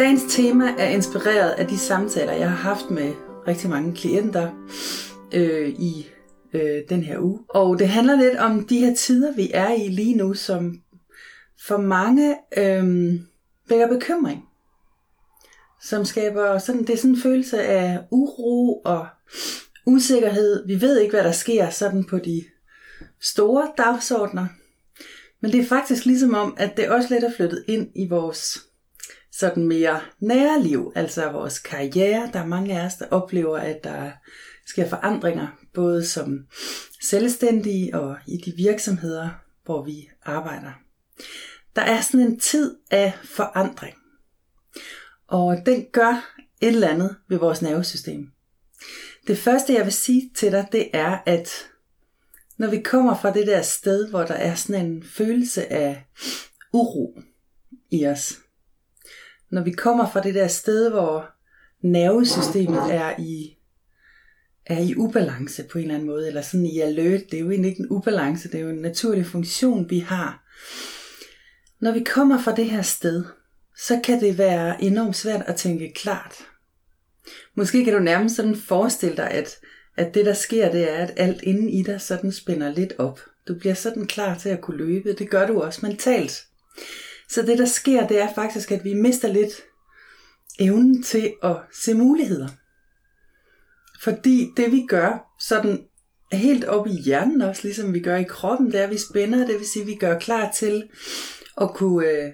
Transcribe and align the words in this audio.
Dagens 0.00 0.34
tema 0.34 0.74
er 0.78 0.88
inspireret 0.88 1.50
af 1.50 1.66
de 1.66 1.78
samtaler, 1.78 2.32
jeg 2.32 2.50
har 2.50 2.56
haft 2.56 2.90
med 2.90 3.12
rigtig 3.46 3.70
mange 3.70 3.96
klienter 3.96 4.50
øh, 5.34 5.68
i 5.68 6.06
øh, 6.52 6.82
den 6.88 7.02
her 7.02 7.18
uge. 7.18 7.40
Og 7.48 7.78
det 7.78 7.88
handler 7.88 8.16
lidt 8.16 8.36
om 8.36 8.66
de 8.66 8.78
her 8.78 8.94
tider, 8.94 9.34
vi 9.36 9.50
er 9.54 9.74
i 9.74 9.88
lige 9.88 10.16
nu, 10.16 10.34
som 10.34 10.82
for 11.66 11.76
mange 11.76 12.36
øh, 12.56 13.14
vækker 13.68 13.88
bekymring. 13.88 14.44
Som 15.82 16.04
skaber 16.04 16.58
sådan, 16.58 16.80
det 16.80 16.90
er 16.90 16.96
sådan 16.96 17.10
en 17.10 17.22
følelse 17.22 17.62
af 17.62 17.98
uro 18.10 18.80
og 18.84 19.06
usikkerhed. 19.86 20.66
Vi 20.66 20.80
ved 20.80 21.00
ikke, 21.00 21.12
hvad 21.12 21.24
der 21.24 21.32
sker 21.32 21.70
sådan 21.70 22.04
på 22.04 22.18
de 22.18 22.44
store 23.20 23.68
dagsordner. 23.78 24.46
Men 25.40 25.52
det 25.52 25.60
er 25.60 25.66
faktisk 25.66 26.04
ligesom 26.04 26.34
om, 26.34 26.54
at 26.58 26.76
det 26.76 26.88
også 26.88 27.14
lidt 27.14 27.24
er 27.24 27.32
flyttet 27.36 27.64
ind 27.68 27.88
i 27.96 28.08
vores 28.08 28.69
sådan 29.40 29.66
mere 29.66 30.00
nære 30.20 30.62
liv, 30.62 30.92
altså 30.94 31.30
vores 31.30 31.58
karriere. 31.58 32.30
Der 32.32 32.40
er 32.40 32.46
mange 32.46 32.80
af 32.80 32.86
os, 32.86 32.94
der 32.94 33.06
oplever, 33.10 33.58
at 33.58 33.84
der 33.84 34.10
sker 34.66 34.88
forandringer, 34.88 35.48
både 35.74 36.06
som 36.06 36.46
selvstændige 37.02 37.98
og 37.98 38.16
i 38.26 38.36
de 38.36 38.52
virksomheder, 38.56 39.28
hvor 39.64 39.84
vi 39.84 40.10
arbejder. 40.22 40.72
Der 41.76 41.82
er 41.82 42.00
sådan 42.00 42.26
en 42.26 42.40
tid 42.40 42.76
af 42.90 43.12
forandring, 43.24 43.96
og 45.26 45.56
den 45.66 45.86
gør 45.92 46.34
et 46.60 46.68
eller 46.68 46.88
andet 46.88 47.16
ved 47.28 47.38
vores 47.38 47.62
nervesystem. 47.62 48.30
Det 49.26 49.38
første, 49.38 49.74
jeg 49.74 49.84
vil 49.84 49.92
sige 49.92 50.30
til 50.34 50.52
dig, 50.52 50.68
det 50.72 50.90
er, 50.92 51.18
at 51.26 51.50
når 52.56 52.70
vi 52.70 52.82
kommer 52.82 53.18
fra 53.18 53.32
det 53.32 53.46
der 53.46 53.62
sted, 53.62 54.08
hvor 54.10 54.22
der 54.22 54.34
er 54.34 54.54
sådan 54.54 54.86
en 54.86 55.02
følelse 55.02 55.72
af 55.72 56.04
uro 56.72 57.20
i 57.90 58.06
os, 58.06 58.38
når 59.50 59.62
vi 59.62 59.70
kommer 59.70 60.10
fra 60.10 60.20
det 60.20 60.34
der 60.34 60.48
sted, 60.48 60.90
hvor 60.90 61.30
nervesystemet 61.82 62.94
er 62.94 63.14
i, 63.18 63.56
er 64.66 64.78
i 64.78 64.96
ubalance 64.96 65.64
på 65.64 65.78
en 65.78 65.84
eller 65.84 65.94
anden 65.94 66.08
måde, 66.08 66.26
eller 66.26 66.42
sådan 66.42 66.66
i 66.66 66.80
alert, 66.80 67.20
det 67.30 67.34
er 67.34 67.40
jo 67.40 67.50
egentlig 67.50 67.68
ikke 67.68 67.80
en 67.80 67.90
ubalance, 67.90 68.48
det 68.48 68.60
er 68.60 68.64
jo 68.64 68.70
en 68.70 68.82
naturlig 68.82 69.26
funktion, 69.26 69.90
vi 69.90 69.98
har. 69.98 70.44
Når 71.80 71.92
vi 71.92 72.00
kommer 72.00 72.38
fra 72.38 72.54
det 72.54 72.70
her 72.70 72.82
sted, 72.82 73.24
så 73.76 74.00
kan 74.04 74.20
det 74.20 74.38
være 74.38 74.82
enormt 74.82 75.16
svært 75.16 75.42
at 75.46 75.56
tænke 75.56 75.92
klart. 75.94 76.34
Måske 77.54 77.84
kan 77.84 77.92
du 77.92 77.98
nærmest 77.98 78.36
sådan 78.36 78.56
forestille 78.56 79.16
dig, 79.16 79.30
at, 79.30 79.58
at 79.96 80.14
det 80.14 80.26
der 80.26 80.34
sker, 80.34 80.70
det 80.70 80.90
er, 80.92 80.96
at 80.96 81.12
alt 81.16 81.42
inden 81.42 81.68
i 81.68 81.82
dig 81.82 82.00
sådan 82.00 82.32
spænder 82.32 82.70
lidt 82.70 82.92
op. 82.98 83.20
Du 83.48 83.54
bliver 83.54 83.74
sådan 83.74 84.06
klar 84.06 84.38
til 84.38 84.48
at 84.48 84.60
kunne 84.60 84.76
løbe. 84.76 85.12
Det 85.12 85.30
gør 85.30 85.46
du 85.46 85.62
også 85.62 85.86
mentalt. 85.86 86.46
Så 87.30 87.42
det 87.42 87.58
der 87.58 87.66
sker, 87.66 88.06
det 88.06 88.20
er 88.20 88.34
faktisk, 88.34 88.72
at 88.72 88.84
vi 88.84 88.94
mister 88.94 89.28
lidt 89.28 89.52
evnen 90.58 91.02
til 91.02 91.32
at 91.42 91.56
se 91.72 91.94
muligheder. 91.94 92.48
Fordi 94.02 94.48
det 94.56 94.72
vi 94.72 94.86
gør, 94.88 95.34
sådan 95.40 95.84
helt 96.32 96.64
op 96.64 96.86
i 96.86 96.92
hjernen 96.92 97.42
også, 97.42 97.60
ligesom 97.64 97.94
vi 97.94 98.00
gør 98.00 98.16
i 98.16 98.24
kroppen, 98.24 98.66
det 98.66 98.80
er, 98.80 98.84
at 98.84 98.90
vi 98.90 98.98
spænder, 98.98 99.46
det 99.46 99.58
vil 99.58 99.68
sige, 99.68 99.82
at 99.82 99.88
vi 99.88 99.94
gør 99.94 100.18
klar 100.18 100.52
til 100.52 100.88
at 101.60 101.70
kunne 101.74 102.06
øh, 102.06 102.32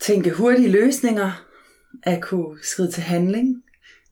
tænke 0.00 0.30
hurtige 0.30 0.70
løsninger, 0.70 1.46
at 2.02 2.22
kunne 2.22 2.58
skride 2.62 2.90
til 2.90 3.02
handling. 3.02 3.62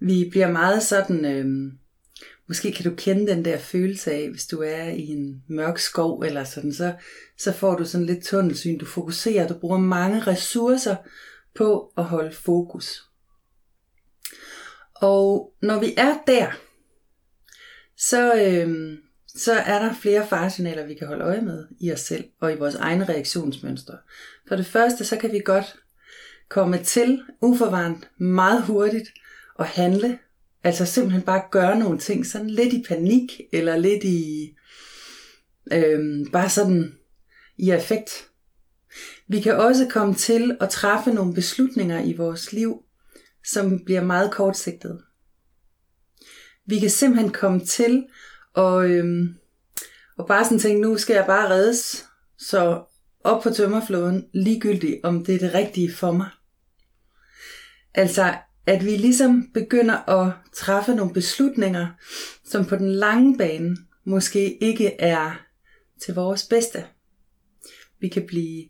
Vi 0.01 0.29
bliver 0.31 0.51
meget 0.51 0.83
sådan, 0.83 1.25
øh, 1.25 1.73
måske 2.51 2.73
kan 2.73 2.85
du 2.85 2.97
kende 2.97 3.27
den 3.27 3.45
der 3.45 3.59
følelse 3.59 4.13
af, 4.13 4.31
hvis 4.31 4.47
du 4.47 4.63
er 4.63 4.85
i 4.85 5.07
en 5.07 5.43
mørk 5.49 5.79
skov 5.79 6.21
eller 6.21 6.45
sådan, 6.45 6.73
så, 6.73 6.95
så 7.39 7.53
får 7.53 7.77
du 7.77 7.85
sådan 7.85 8.07
lidt 8.07 8.25
tunnelsyn, 8.25 8.79
du 8.79 8.87
fokuserer, 8.87 9.49
du 9.49 9.55
bruger 9.55 9.79
mange 9.79 10.21
ressourcer 10.21 10.97
på 11.55 11.93
at 11.97 12.05
holde 12.05 12.33
fokus. 12.33 13.03
Og 14.95 15.53
når 15.63 15.81
vi 15.81 15.95
er 15.97 16.15
der, 16.27 16.51
så, 17.97 18.35
øh, 18.35 18.99
så 19.27 19.53
er 19.53 19.79
der 19.79 19.95
flere 19.95 20.27
faresignaler, 20.27 20.87
vi 20.87 20.95
kan 20.95 21.07
holde 21.07 21.25
øje 21.25 21.41
med 21.41 21.67
i 21.81 21.93
os 21.93 22.01
selv 22.01 22.25
og 22.41 22.53
i 22.53 22.57
vores 22.57 22.75
egne 22.75 23.05
reaktionsmønstre. 23.05 23.99
For 24.49 24.57
det 24.57 24.67
første, 24.67 25.05
så 25.05 25.17
kan 25.17 25.33
vi 25.33 25.41
godt 25.45 25.77
komme 26.49 26.79
til 26.79 27.23
uforvarende 27.41 28.07
meget 28.19 28.63
hurtigt 28.63 29.09
og 29.55 29.67
handle. 29.67 30.19
Altså 30.65 30.87
simpelthen 30.87 31.23
bare 31.23 31.43
gøre 31.51 31.79
nogle 31.79 31.99
ting 31.99 32.27
sådan 32.27 32.51
lidt 32.51 32.73
i 32.73 32.85
panik, 32.89 33.41
eller 33.53 33.77
lidt 33.77 34.05
i 34.05 34.55
øh, 35.73 36.27
bare 36.33 36.51
sådan 36.51 36.95
i 37.59 37.71
effekt. 37.71 38.29
Vi 39.29 39.41
kan 39.41 39.57
også 39.57 39.87
komme 39.91 40.15
til 40.15 40.57
at 40.61 40.71
træffe 40.71 41.11
nogle 41.11 41.35
beslutninger 41.35 42.01
i 42.01 42.13
vores 42.13 42.53
liv, 42.53 42.83
som 43.47 43.85
bliver 43.85 44.05
meget 44.05 44.33
kortsigtede. 44.33 45.03
Vi 46.67 46.79
kan 46.79 46.91
simpelthen 46.91 47.33
komme 47.33 47.61
til 47.61 48.07
at, 48.57 48.85
øhm, 48.91 49.35
og 50.19 50.27
bare 50.27 50.45
sådan 50.45 50.59
tænke, 50.59 50.83
nu 50.83 50.99
skal 50.99 51.15
jeg 51.15 51.27
bare 51.27 51.51
reddes, 51.51 52.07
så 52.39 52.85
op 53.25 53.43
på 53.43 53.51
tømmerflåden, 53.51 54.27
ligegyldigt 54.33 55.01
om 55.03 55.25
det 55.25 55.35
er 55.35 55.39
det 55.39 55.55
rigtige 55.55 55.93
for 55.93 56.13
mig. 56.13 56.29
Altså, 57.95 58.35
at 58.71 58.85
vi 58.85 58.97
ligesom 58.97 59.51
begynder 59.55 60.09
at 60.09 60.33
træffe 60.53 60.95
nogle 60.95 61.13
beslutninger, 61.13 61.87
som 62.45 62.65
på 62.65 62.77
den 62.77 62.93
lange 62.93 63.39
bane 63.39 63.77
måske 64.05 64.65
ikke 64.65 65.01
er 65.01 65.47
til 66.03 66.15
vores 66.15 66.47
bedste. 66.47 66.85
Vi 68.01 68.09
kan 68.09 68.27
blive, 68.27 68.65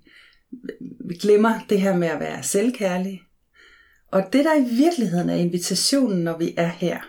vi 1.08 1.14
glemmer 1.14 1.60
det 1.68 1.80
her 1.80 1.96
med 1.96 2.08
at 2.08 2.20
være 2.20 2.42
selvkærlige. 2.42 3.22
Og 4.10 4.22
det 4.32 4.44
der 4.44 4.54
i 4.54 4.74
virkeligheden 4.76 5.30
er 5.30 5.34
invitationen, 5.34 6.24
når 6.24 6.38
vi 6.38 6.54
er 6.56 6.68
her, 6.68 7.00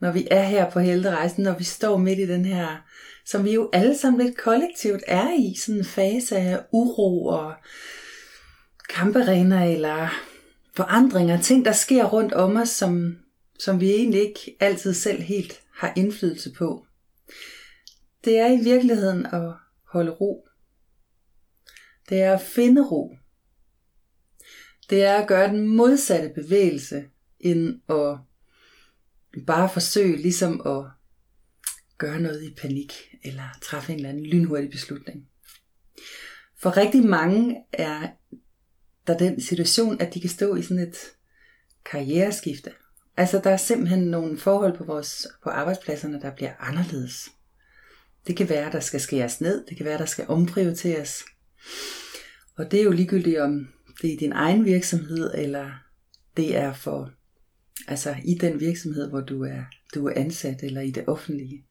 når 0.00 0.12
vi 0.12 0.28
er 0.30 0.42
her 0.42 0.70
på 0.70 0.80
helterejsen, 0.80 1.44
når 1.44 1.58
vi 1.58 1.64
står 1.64 1.96
midt 1.96 2.18
i 2.18 2.26
den 2.26 2.44
her, 2.44 2.86
som 3.24 3.44
vi 3.44 3.54
jo 3.54 3.70
alle 3.72 3.98
sammen 3.98 4.26
lidt 4.26 4.36
kollektivt 4.36 5.02
er 5.06 5.28
i, 5.38 5.54
sådan 5.58 5.78
en 5.78 5.84
fase 5.84 6.36
af 6.36 6.60
uro 6.72 7.26
og 7.26 7.54
kamperener 8.88 9.64
eller 9.64 10.08
forandringer, 10.76 11.42
ting 11.42 11.64
der 11.64 11.72
sker 11.72 12.04
rundt 12.04 12.32
om 12.32 12.56
os, 12.56 12.68
som, 12.68 13.18
som 13.58 13.80
vi 13.80 13.90
egentlig 13.90 14.20
ikke 14.20 14.56
altid 14.60 14.94
selv 14.94 15.22
helt 15.22 15.60
har 15.74 15.92
indflydelse 15.96 16.52
på. 16.52 16.86
Det 18.24 18.38
er 18.38 18.60
i 18.60 18.64
virkeligheden 18.64 19.26
at 19.26 19.52
holde 19.92 20.10
ro. 20.10 20.48
Det 22.08 22.22
er 22.22 22.32
at 22.34 22.40
finde 22.40 22.82
ro. 22.82 23.16
Det 24.90 25.04
er 25.04 25.14
at 25.14 25.28
gøre 25.28 25.48
den 25.48 25.68
modsatte 25.68 26.32
bevægelse, 26.34 27.04
end 27.40 27.80
at 27.88 28.18
bare 29.46 29.68
forsøge 29.68 30.16
ligesom 30.16 30.60
at 30.66 30.84
gøre 31.98 32.20
noget 32.20 32.42
i 32.42 32.54
panik, 32.54 32.92
eller 33.24 33.58
træffe 33.62 33.92
en 33.92 33.98
eller 33.98 34.08
anden 34.08 34.26
lynhurtig 34.26 34.70
beslutning. 34.70 35.28
For 36.58 36.76
rigtig 36.76 37.04
mange 37.04 37.64
er 37.72 38.08
der 39.06 39.18
den 39.18 39.40
situation, 39.40 40.00
at 40.00 40.14
de 40.14 40.20
kan 40.20 40.30
stå 40.30 40.56
i 40.56 40.62
sådan 40.62 40.88
et 40.88 40.96
karriereskifte. 41.84 42.72
Altså 43.16 43.40
der 43.44 43.50
er 43.50 43.56
simpelthen 43.56 44.02
nogle 44.02 44.38
forhold 44.38 44.78
på, 44.78 44.84
vores, 44.84 45.26
på 45.42 45.50
arbejdspladserne, 45.50 46.20
der 46.20 46.34
bliver 46.34 46.52
anderledes. 46.60 47.28
Det 48.26 48.36
kan 48.36 48.48
være, 48.48 48.72
der 48.72 48.80
skal 48.80 49.00
skæres 49.00 49.40
ned, 49.40 49.64
det 49.68 49.76
kan 49.76 49.86
være, 49.86 49.98
der 49.98 50.06
skal 50.06 50.24
omprioriteres. 50.28 51.24
Og 52.56 52.70
det 52.70 52.80
er 52.80 52.84
jo 52.84 52.92
ligegyldigt 52.92 53.38
om 53.38 53.68
det 54.02 54.10
er 54.10 54.14
i 54.14 54.16
din 54.16 54.32
egen 54.32 54.64
virksomhed, 54.64 55.34
eller 55.34 55.70
det 56.36 56.56
er 56.56 56.72
for 56.72 57.10
altså 57.88 58.16
i 58.24 58.34
den 58.34 58.60
virksomhed, 58.60 59.08
hvor 59.08 59.20
du 59.20 59.44
er, 59.44 59.62
du 59.94 60.06
er 60.06 60.12
ansat, 60.16 60.62
eller 60.62 60.80
i 60.80 60.90
det 60.90 61.04
offentlige. 61.06 61.64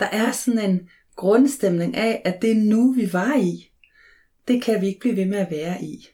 Der 0.00 0.06
er 0.06 0.32
sådan 0.32 0.70
en 0.70 0.88
grundstemning 1.16 1.96
af, 1.96 2.22
at 2.24 2.42
det 2.42 2.56
nu, 2.56 2.92
vi 2.92 3.12
var 3.12 3.36
i, 3.36 3.72
det 4.48 4.62
kan 4.62 4.80
vi 4.80 4.86
ikke 4.86 5.00
blive 5.00 5.16
ved 5.16 5.26
med 5.26 5.38
at 5.38 5.50
være 5.50 5.82
i. 5.82 6.08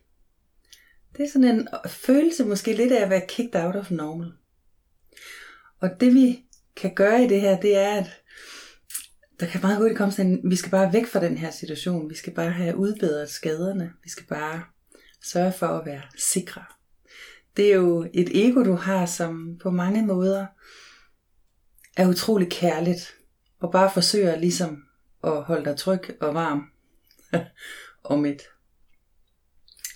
Det 1.16 1.24
er 1.24 1.30
sådan 1.32 1.48
en 1.48 1.68
følelse 1.86 2.44
måske 2.44 2.72
lidt 2.72 2.92
af 2.92 3.02
at 3.02 3.10
være 3.10 3.26
kicked 3.28 3.64
out 3.64 3.76
of 3.76 3.90
normal. 3.90 4.32
Og 5.80 5.90
det 6.00 6.14
vi 6.14 6.44
kan 6.76 6.94
gøre 6.94 7.24
i 7.24 7.28
det 7.28 7.40
her, 7.40 7.60
det 7.60 7.76
er, 7.76 7.90
at 7.96 8.22
der 9.40 9.46
kan 9.46 9.60
meget 9.62 9.76
hurtigt 9.76 9.98
komme 9.98 10.12
sådan 10.12 10.30
en, 10.30 10.50
vi 10.50 10.56
skal 10.56 10.70
bare 10.70 10.92
væk 10.92 11.06
fra 11.06 11.20
den 11.20 11.38
her 11.38 11.50
situation, 11.50 12.10
vi 12.10 12.14
skal 12.14 12.34
bare 12.34 12.50
have 12.50 12.76
udbedret 12.76 13.30
skaderne, 13.30 13.92
vi 14.04 14.10
skal 14.10 14.26
bare 14.26 14.62
sørge 15.22 15.52
for 15.52 15.66
at 15.66 15.86
være 15.86 16.02
sikre. 16.18 16.64
Det 17.56 17.72
er 17.72 17.74
jo 17.74 18.10
et 18.14 18.46
ego, 18.48 18.64
du 18.64 18.74
har, 18.74 19.06
som 19.06 19.58
på 19.62 19.70
mange 19.70 20.06
måder 20.06 20.46
er 21.96 22.08
utrolig 22.08 22.50
kærligt, 22.50 23.14
og 23.60 23.72
bare 23.72 23.90
forsøger 23.94 24.36
ligesom 24.36 24.82
at 25.24 25.42
holde 25.42 25.64
dig 25.64 25.76
tryg 25.76 26.02
og 26.20 26.34
varm 26.34 26.70
om 28.04 28.26
et. 28.26 28.42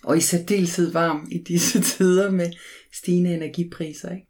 Og 0.06 0.16
i 0.16 0.20
særdeleshed 0.20 0.92
varm 0.92 1.28
i 1.30 1.38
disse 1.38 1.80
tider 1.96 2.30
med 2.30 2.50
stigende 2.92 3.34
energipriser. 3.34 4.10
Ikke? 4.10 4.26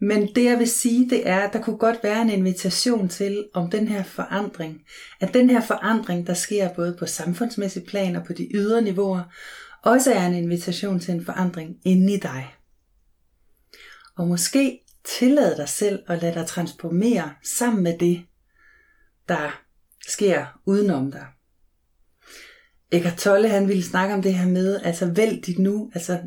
Men 0.00 0.34
det 0.34 0.44
jeg 0.44 0.58
vil 0.58 0.68
sige, 0.68 1.10
det 1.10 1.28
er, 1.28 1.38
at 1.38 1.52
der 1.52 1.62
kunne 1.62 1.78
godt 1.78 1.98
være 2.02 2.22
en 2.22 2.30
invitation 2.30 3.08
til 3.08 3.48
om 3.54 3.70
den 3.70 3.88
her 3.88 4.02
forandring. 4.02 4.80
At 5.20 5.34
den 5.34 5.50
her 5.50 5.60
forandring, 5.60 6.26
der 6.26 6.34
sker 6.34 6.74
både 6.74 6.96
på 6.98 7.06
samfundsmæssig 7.06 7.84
plan 7.84 8.16
og 8.16 8.24
på 8.24 8.32
de 8.32 8.48
ydre 8.54 8.82
niveauer, 8.82 9.22
også 9.82 10.12
er 10.12 10.26
en 10.26 10.34
invitation 10.34 11.00
til 11.00 11.14
en 11.14 11.24
forandring 11.24 11.76
inde 11.84 12.14
i 12.14 12.16
dig. 12.16 12.54
Og 14.16 14.28
måske 14.28 14.80
tillade 15.04 15.56
dig 15.56 15.68
selv 15.68 16.02
at 16.06 16.22
lade 16.22 16.34
dig 16.34 16.46
transformere 16.46 17.34
sammen 17.44 17.82
med 17.82 17.98
det, 17.98 18.22
der 19.28 19.62
sker 20.08 20.60
udenom 20.66 21.12
dig. 21.12 21.26
Eckhart 22.92 23.18
Tolle, 23.18 23.48
han 23.48 23.68
ville 23.68 23.82
snakke 23.82 24.14
om 24.14 24.22
det 24.22 24.34
her 24.34 24.48
med, 24.48 24.80
altså 24.84 25.06
vælg 25.06 25.46
dit 25.46 25.58
nu, 25.58 25.90
altså 25.94 26.18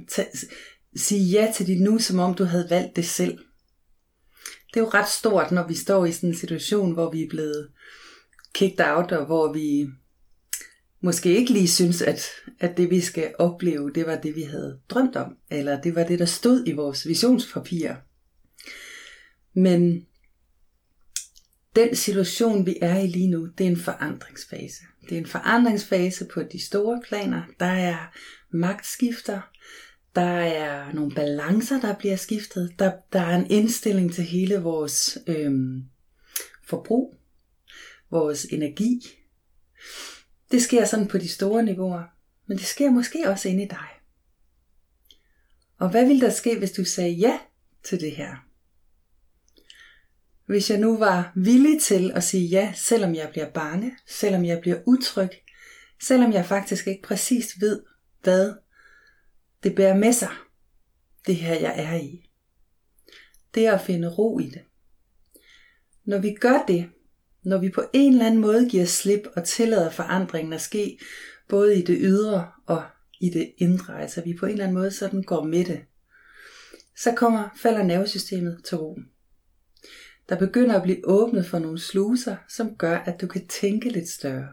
sige 0.95 1.23
ja 1.23 1.51
til 1.55 1.67
dit 1.67 1.81
nu, 1.81 1.99
som 1.99 2.19
om 2.19 2.33
du 2.33 2.43
havde 2.43 2.67
valgt 2.69 2.95
det 2.95 3.05
selv. 3.05 3.37
Det 4.73 4.79
er 4.79 4.83
jo 4.83 4.89
ret 4.89 5.09
stort, 5.09 5.51
når 5.51 5.67
vi 5.67 5.73
står 5.73 6.05
i 6.05 6.11
sådan 6.11 6.29
en 6.29 6.35
situation, 6.35 6.93
hvor 6.93 7.11
vi 7.11 7.23
er 7.23 7.29
blevet 7.29 7.69
kicked 8.53 8.85
out, 8.85 9.11
og 9.11 9.25
hvor 9.25 9.53
vi 9.53 9.87
måske 11.01 11.37
ikke 11.37 11.53
lige 11.53 11.67
synes, 11.67 12.01
at, 12.01 12.21
at 12.59 12.77
det 12.77 12.89
vi 12.89 13.01
skal 13.01 13.35
opleve, 13.39 13.91
det 13.95 14.05
var 14.05 14.15
det 14.15 14.35
vi 14.35 14.41
havde 14.41 14.79
drømt 14.89 15.15
om, 15.15 15.37
eller 15.51 15.81
det 15.81 15.95
var 15.95 16.03
det, 16.03 16.19
der 16.19 16.25
stod 16.25 16.63
i 16.67 16.71
vores 16.71 17.07
visionspapir. 17.07 17.93
Men 19.55 20.05
den 21.75 21.95
situation, 21.95 22.65
vi 22.65 22.77
er 22.81 22.99
i 22.99 23.07
lige 23.07 23.29
nu, 23.29 23.45
det 23.57 23.65
er 23.65 23.71
en 23.71 23.77
forandringsfase. 23.77 24.83
Det 25.09 25.11
er 25.11 25.21
en 25.21 25.27
forandringsfase 25.27 26.25
på 26.25 26.43
de 26.43 26.65
store 26.65 27.01
planer. 27.07 27.43
Der 27.59 27.65
er 27.65 28.17
magtskifter, 28.51 29.41
der 30.15 30.21
er 30.21 30.93
nogle 30.93 31.15
balancer, 31.15 31.79
der 31.79 31.95
bliver 31.95 32.15
skiftet. 32.15 32.75
Der, 32.79 32.91
der 33.13 33.19
er 33.19 33.35
en 33.35 33.51
indstilling 33.51 34.13
til 34.13 34.23
hele 34.23 34.57
vores 34.57 35.17
øhm, 35.27 35.83
forbrug, 36.63 37.15
vores 38.11 38.45
energi. 38.45 39.01
Det 40.51 40.61
sker 40.61 40.85
sådan 40.85 41.07
på 41.07 41.17
de 41.17 41.27
store 41.27 41.63
niveauer, 41.63 42.03
men 42.47 42.57
det 42.57 42.65
sker 42.65 42.89
måske 42.89 43.29
også 43.29 43.49
inde 43.49 43.63
i 43.63 43.67
dig. 43.67 43.87
Og 45.77 45.89
hvad 45.89 46.07
ville 46.07 46.21
der 46.21 46.29
ske, 46.29 46.57
hvis 46.57 46.71
du 46.71 46.85
sagde 46.85 47.11
ja 47.11 47.39
til 47.83 47.99
det 47.99 48.11
her? 48.11 48.35
Hvis 50.45 50.69
jeg 50.69 50.79
nu 50.79 50.97
var 50.97 51.31
villig 51.35 51.81
til 51.81 52.11
at 52.15 52.23
sige 52.23 52.47
ja, 52.47 52.73
selvom 52.75 53.15
jeg 53.15 53.29
bliver 53.31 53.49
bange, 53.49 53.97
selvom 54.07 54.45
jeg 54.45 54.59
bliver 54.61 54.77
utryg, 54.85 55.29
selvom 56.01 56.33
jeg 56.33 56.45
faktisk 56.45 56.87
ikke 56.87 57.01
præcis 57.01 57.61
ved, 57.61 57.83
hvad 58.23 58.53
det 59.63 59.75
bærer 59.75 59.95
med 59.97 60.13
sig, 60.13 60.31
det 61.27 61.35
her 61.35 61.59
jeg 61.59 61.73
er 61.77 61.95
i. 61.95 62.29
Det 63.55 63.65
er 63.65 63.73
at 63.73 63.81
finde 63.81 64.09
ro 64.09 64.39
i 64.39 64.47
det. 64.47 64.61
Når 66.05 66.17
vi 66.17 66.33
gør 66.33 66.63
det, 66.67 66.89
når 67.43 67.57
vi 67.57 67.69
på 67.69 67.83
en 67.93 68.13
eller 68.13 68.25
anden 68.25 68.41
måde 68.41 68.69
giver 68.69 68.85
slip 68.85 69.21
og 69.35 69.43
tillader 69.43 69.89
forandringen 69.89 70.53
at 70.53 70.61
ske, 70.61 70.99
både 71.49 71.79
i 71.79 71.81
det 71.81 71.97
ydre 72.01 72.51
og 72.65 72.83
i 73.21 73.29
det 73.29 73.53
indre, 73.57 74.01
altså 74.01 74.21
vi 74.21 74.33
på 74.39 74.45
en 74.45 74.51
eller 74.51 74.63
anden 74.63 74.77
måde 74.77 74.91
sådan 74.91 75.23
går 75.23 75.43
med 75.43 75.65
det, 75.65 75.81
så 76.97 77.13
kommer, 77.15 77.49
falder 77.61 77.83
nervesystemet 77.83 78.61
til 78.65 78.77
ro. 78.77 78.99
Der 80.29 80.37
begynder 80.37 80.75
at 80.75 80.83
blive 80.83 81.07
åbnet 81.07 81.45
for 81.45 81.59
nogle 81.59 81.79
sluser, 81.79 82.35
som 82.49 82.75
gør, 82.75 82.97
at 82.97 83.21
du 83.21 83.27
kan 83.27 83.47
tænke 83.47 83.89
lidt 83.89 84.09
større. 84.09 84.47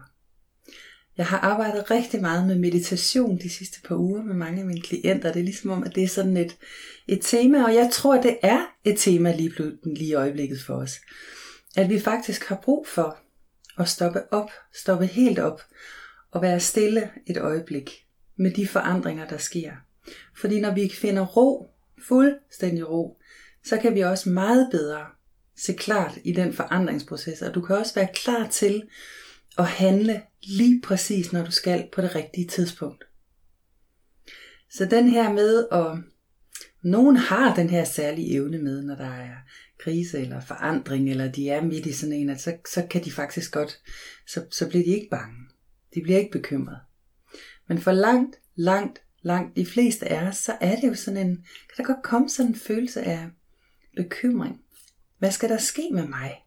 Jeg 1.17 1.25
har 1.25 1.39
arbejdet 1.39 1.91
rigtig 1.91 2.21
meget 2.21 2.47
med 2.47 2.59
meditation 2.59 3.37
de 3.37 3.49
sidste 3.49 3.81
par 3.81 3.95
uger 3.95 4.23
med 4.23 4.35
mange 4.35 4.59
af 4.59 4.65
mine 4.65 4.81
klienter. 4.81 5.31
Det 5.31 5.39
er 5.39 5.43
ligesom 5.43 5.71
om, 5.71 5.83
at 5.83 5.95
det 5.95 6.03
er 6.03 6.07
sådan 6.07 6.37
et, 6.37 6.57
et 7.07 7.19
tema, 7.21 7.63
og 7.63 7.75
jeg 7.75 7.89
tror, 7.93 8.15
at 8.15 8.23
det 8.23 8.37
er 8.41 8.65
et 8.83 8.97
tema 8.97 9.35
lige, 9.35 9.53
lige 9.85 10.09
i 10.09 10.13
øjeblikket 10.13 10.61
for 10.61 10.73
os. 10.73 10.95
At 11.75 11.89
vi 11.89 11.99
faktisk 11.99 12.45
har 12.45 12.55
brug 12.63 12.87
for 12.87 13.17
at 13.77 13.89
stoppe 13.89 14.33
op, 14.33 14.49
stoppe 14.73 15.05
helt 15.05 15.39
op 15.39 15.61
og 16.31 16.41
være 16.41 16.59
stille 16.59 17.09
et 17.27 17.37
øjeblik 17.37 17.91
med 18.35 18.51
de 18.51 18.67
forandringer, 18.67 19.27
der 19.27 19.37
sker. 19.37 19.71
Fordi 20.37 20.59
når 20.59 20.73
vi 20.73 20.91
finder 20.93 21.25
ro, 21.25 21.69
fuldstændig 22.07 22.89
ro, 22.89 23.17
så 23.65 23.77
kan 23.77 23.95
vi 23.95 24.01
også 24.01 24.29
meget 24.29 24.67
bedre 24.71 25.05
se 25.65 25.73
klart 25.73 26.17
i 26.23 26.31
den 26.31 26.53
forandringsproces, 26.53 27.41
og 27.41 27.55
du 27.55 27.61
kan 27.61 27.75
også 27.75 27.95
være 27.95 28.07
klar 28.13 28.47
til 28.47 28.83
at 29.57 29.67
handle 29.67 30.21
lige 30.43 30.81
præcis, 30.81 31.33
når 31.33 31.45
du 31.45 31.51
skal 31.51 31.89
på 31.93 32.01
det 32.01 32.15
rigtige 32.15 32.47
tidspunkt. 32.47 33.03
Så 34.69 34.85
den 34.85 35.09
her 35.09 35.33
med 35.33 35.67
at 35.71 35.97
nogen 36.83 37.15
har 37.15 37.55
den 37.55 37.69
her 37.69 37.83
særlige 37.83 38.33
evne 38.33 38.57
med, 38.57 38.83
når 38.83 38.95
der 38.95 39.09
er 39.09 39.35
krise 39.79 40.19
eller 40.19 40.41
forandring, 40.41 41.09
eller 41.09 41.31
de 41.31 41.49
er 41.49 41.61
midt 41.61 41.85
i 41.85 41.93
sådan 41.93 42.13
en, 42.13 42.29
at 42.29 42.41
så, 42.41 42.57
så 42.73 42.87
kan 42.89 43.03
de 43.03 43.11
faktisk 43.11 43.51
godt, 43.51 43.81
så, 44.27 44.45
så 44.51 44.69
bliver 44.69 44.83
de 44.83 44.89
ikke 44.89 45.07
bange. 45.11 45.37
De 45.95 46.01
bliver 46.01 46.19
ikke 46.19 46.31
bekymret. 46.31 46.79
Men 47.67 47.77
for 47.77 47.91
langt, 47.91 48.35
langt, 48.55 49.01
langt 49.21 49.55
de 49.55 49.65
fleste 49.65 50.07
af 50.07 50.27
os, 50.27 50.37
så 50.37 50.57
er 50.61 50.75
det 50.75 50.87
jo 50.87 50.95
sådan 50.95 51.27
en, 51.27 51.35
kan 51.35 51.77
der 51.77 51.93
godt 51.93 52.03
komme 52.03 52.29
sådan 52.29 52.51
en 52.51 52.59
følelse 52.59 53.01
af 53.01 53.29
bekymring. 53.95 54.61
Hvad 55.21 55.31
skal 55.31 55.49
der 55.49 55.57
ske 55.57 55.89
med 55.91 56.07
mig? 56.07 56.45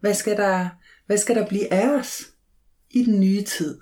Hvad 0.00 0.14
skal 0.14 0.36
der, 0.36 0.68
hvad 1.06 1.18
skal 1.18 1.36
der 1.36 1.48
blive 1.48 1.72
af 1.72 1.98
os 1.98 2.22
i 2.90 3.04
den 3.04 3.20
nye 3.20 3.42
tid? 3.44 3.80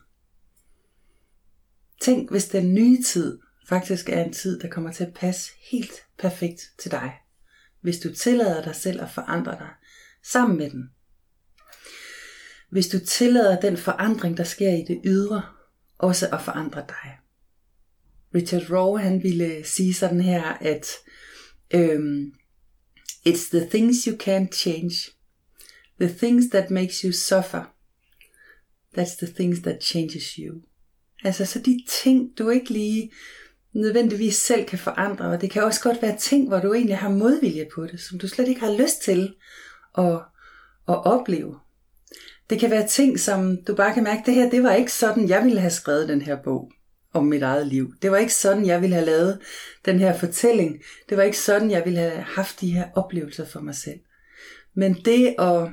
Tænk, 2.00 2.30
hvis 2.30 2.48
den 2.48 2.74
nye 2.74 3.02
tid 3.02 3.38
faktisk 3.68 4.08
er 4.08 4.24
en 4.24 4.32
tid, 4.32 4.60
der 4.60 4.68
kommer 4.68 4.92
til 4.92 5.04
at 5.04 5.14
passe 5.14 5.52
helt 5.70 5.92
perfekt 6.18 6.72
til 6.78 6.90
dig. 6.90 7.12
Hvis 7.80 7.98
du 7.98 8.14
tillader 8.14 8.62
dig 8.62 8.76
selv 8.76 9.02
at 9.02 9.10
forandre 9.10 9.52
dig 9.52 9.70
sammen 10.22 10.58
med 10.58 10.70
den. 10.70 10.90
Hvis 12.70 12.88
du 12.88 12.98
tillader 12.98 13.60
den 13.60 13.76
forandring, 13.76 14.36
der 14.36 14.44
sker 14.44 14.70
i 14.70 14.84
det 14.88 15.00
ydre, 15.04 15.42
også 15.98 16.28
at 16.32 16.42
forandre 16.42 16.84
dig. 16.88 17.18
Richard 18.34 18.70
Rowe, 18.70 19.00
han 19.00 19.22
ville 19.22 19.64
sige 19.64 19.94
sådan 19.94 20.20
her, 20.20 20.42
at 20.44 20.86
øhm, 21.74 22.34
It's 23.26 23.50
the 23.50 23.66
things 23.66 24.06
you 24.06 24.16
can't 24.16 24.50
change. 24.52 25.10
The 26.00 26.08
things 26.08 26.50
that 26.50 26.70
makes 26.70 27.00
you 27.00 27.12
suffer. 27.12 27.64
That's 28.96 29.16
the 29.16 29.26
things 29.26 29.60
that 29.60 29.82
changes 29.82 30.34
you. 30.34 30.62
Altså 31.24 31.46
så 31.46 31.58
de 31.58 31.84
ting, 31.88 32.38
du 32.38 32.48
ikke 32.48 32.70
lige 32.70 33.12
nødvendigvis 33.72 34.36
selv 34.36 34.66
kan 34.66 34.78
forandre, 34.78 35.24
og 35.24 35.40
det 35.40 35.50
kan 35.50 35.62
også 35.62 35.80
godt 35.82 36.02
være 36.02 36.16
ting, 36.16 36.48
hvor 36.48 36.60
du 36.60 36.74
egentlig 36.74 36.96
har 36.96 37.10
modvilje 37.10 37.66
på 37.74 37.86
det, 37.86 38.00
som 38.00 38.18
du 38.18 38.28
slet 38.28 38.48
ikke 38.48 38.60
har 38.60 38.72
lyst 38.82 39.02
til 39.02 39.34
at, 39.98 40.14
at 40.88 41.06
opleve. 41.06 41.58
Det 42.50 42.60
kan 42.60 42.70
være 42.70 42.88
ting, 42.88 43.20
som 43.20 43.56
du 43.66 43.74
bare 43.74 43.94
kan 43.94 44.04
mærke, 44.04 44.22
det 44.26 44.34
her, 44.34 44.50
det 44.50 44.62
var 44.62 44.72
ikke 44.72 44.92
sådan, 44.92 45.28
jeg 45.28 45.44
ville 45.44 45.60
have 45.60 45.70
skrevet 45.70 46.08
den 46.08 46.22
her 46.22 46.42
bog 46.44 46.72
om 47.12 47.24
mit 47.24 47.42
eget 47.42 47.66
liv. 47.66 47.94
Det 48.02 48.10
var 48.10 48.16
ikke 48.16 48.34
sådan, 48.34 48.66
jeg 48.66 48.80
ville 48.80 48.94
have 48.94 49.06
lavet 49.06 49.40
den 49.84 49.98
her 49.98 50.18
fortælling. 50.18 50.82
Det 51.08 51.16
var 51.16 51.22
ikke 51.22 51.38
sådan, 51.38 51.70
jeg 51.70 51.82
ville 51.84 52.00
have 52.00 52.22
haft 52.22 52.60
de 52.60 52.72
her 52.72 52.88
oplevelser 52.94 53.46
for 53.46 53.60
mig 53.60 53.74
selv. 53.74 54.00
Men 54.74 54.94
det 55.04 55.34
at, 55.38 55.68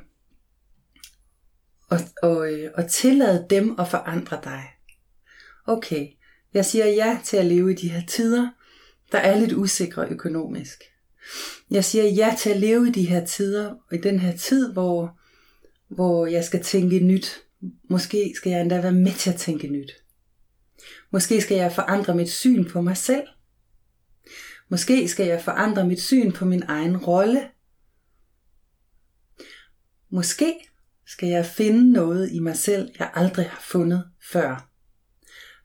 at, 1.91 2.05
at, 2.23 2.53
øh, 2.53 2.69
at 2.75 2.87
tillade 2.89 3.47
dem 3.49 3.75
at 3.79 3.87
forandre 3.87 4.39
dig. 4.43 4.63
Okay, 5.67 6.07
jeg 6.53 6.65
siger 6.65 6.85
ja 6.85 7.19
til 7.23 7.37
at 7.37 7.45
leve 7.45 7.71
i 7.71 7.75
de 7.75 7.89
her 7.89 8.01
tider, 8.07 8.49
der 9.11 9.17
er 9.17 9.39
lidt 9.39 9.53
usikre 9.53 10.07
økonomisk. 10.09 10.83
Jeg 11.71 11.85
siger 11.85 12.03
ja 12.05 12.35
til 12.37 12.49
at 12.49 12.59
leve 12.59 12.87
i 12.87 12.91
de 12.91 13.07
her 13.07 13.25
tider, 13.25 13.69
og 13.69 13.97
i 13.97 13.97
den 13.97 14.19
her 14.19 14.37
tid, 14.37 14.73
hvor, 14.73 15.19
hvor 15.89 16.25
jeg 16.25 16.43
skal 16.43 16.63
tænke 16.63 16.99
nyt. 16.99 17.41
Måske 17.89 18.33
skal 18.35 18.49
jeg 18.49 18.61
endda 18.61 18.81
være 18.81 18.91
med 18.91 19.11
til 19.11 19.29
at 19.29 19.35
tænke 19.35 19.67
nyt. 19.67 19.91
Måske 21.11 21.41
skal 21.41 21.57
jeg 21.57 21.71
forandre 21.71 22.15
mit 22.15 22.29
syn 22.29 22.65
på 22.69 22.81
mig 22.81 22.97
selv. 22.97 23.27
Måske 24.69 25.07
skal 25.07 25.27
jeg 25.27 25.41
forandre 25.43 25.87
mit 25.87 26.01
syn 26.01 26.31
på 26.31 26.45
min 26.45 26.63
egen 26.67 26.97
rolle. 26.97 27.49
Måske 30.09 30.53
skal 31.05 31.29
jeg 31.29 31.45
finde 31.45 31.91
noget 31.91 32.31
i 32.31 32.39
mig 32.39 32.57
selv, 32.57 32.91
jeg 32.99 33.11
aldrig 33.13 33.49
har 33.49 33.61
fundet 33.61 34.03
før. 34.31 34.69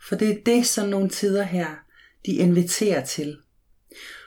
For 0.08 0.16
det 0.16 0.30
er 0.30 0.42
det, 0.46 0.66
som 0.66 0.88
nogle 0.88 1.08
tider 1.08 1.42
her, 1.42 1.68
de 2.26 2.32
inviterer 2.32 3.04
til. 3.04 3.38